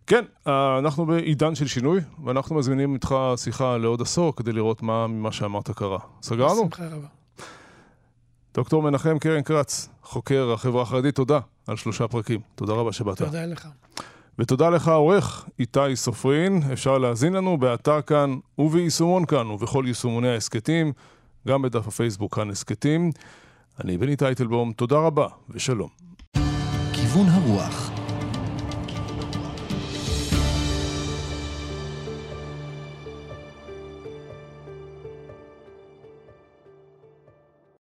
כן, 0.06 0.24
אה, 0.46 0.78
אנחנו 0.78 1.06
בעידן 1.06 1.54
של 1.54 1.66
שינוי, 1.66 2.00
ואנחנו 2.24 2.56
מזמינים 2.56 2.94
איתך 2.94 3.14
שיחה 3.36 3.76
לעוד 3.76 4.02
עשור 4.02 4.36
כדי 4.36 4.52
לראות 4.52 4.82
מה 4.82 5.06
ממה 5.06 5.32
שאמרת 5.32 5.70
קרה. 5.70 5.98
סגרנו? 6.22 6.68
בשמחה 6.68 6.86
רבה. 6.86 7.06
דוקטור 8.54 8.82
מנחם 8.82 9.18
קרן 9.18 9.42
כץ, 9.42 9.88
חוקר 10.02 10.52
החברה 10.52 10.82
החרדית, 10.82 11.14
תודה 11.14 11.38
על 11.66 11.76
שלושה 11.76 12.08
פרקים. 12.08 12.40
תודה 12.54 12.72
רבה 12.72 12.92
שבאת. 12.92 13.18
תודה 13.18 13.46
לך. 13.46 13.68
ותודה 14.38 14.70
לך, 14.70 14.88
העורך 14.88 15.44
איתי 15.58 15.96
סופרין. 15.96 16.62
אפשר 16.72 16.98
להאזין 16.98 17.32
לנו 17.32 17.58
באתר 17.58 18.02
כאן 18.02 18.34
וביישומון 18.58 19.24
כאן 19.24 19.46
ובכל 19.46 19.84
יישומוני 19.86 20.28
ההסכתים, 20.28 20.92
גם 21.48 21.62
בדף 21.62 21.88
הפייסבוק 21.88 22.34
כאן 22.34 22.50
הסכתים. 22.50 23.10
אני 23.80 23.98
בני 23.98 24.16
טייטלבום, 24.16 24.72
תודה 24.72 24.96
רבה 24.96 25.26
ושלום. 25.50 25.88
כיוון 26.92 27.26
הרוח 27.28 27.93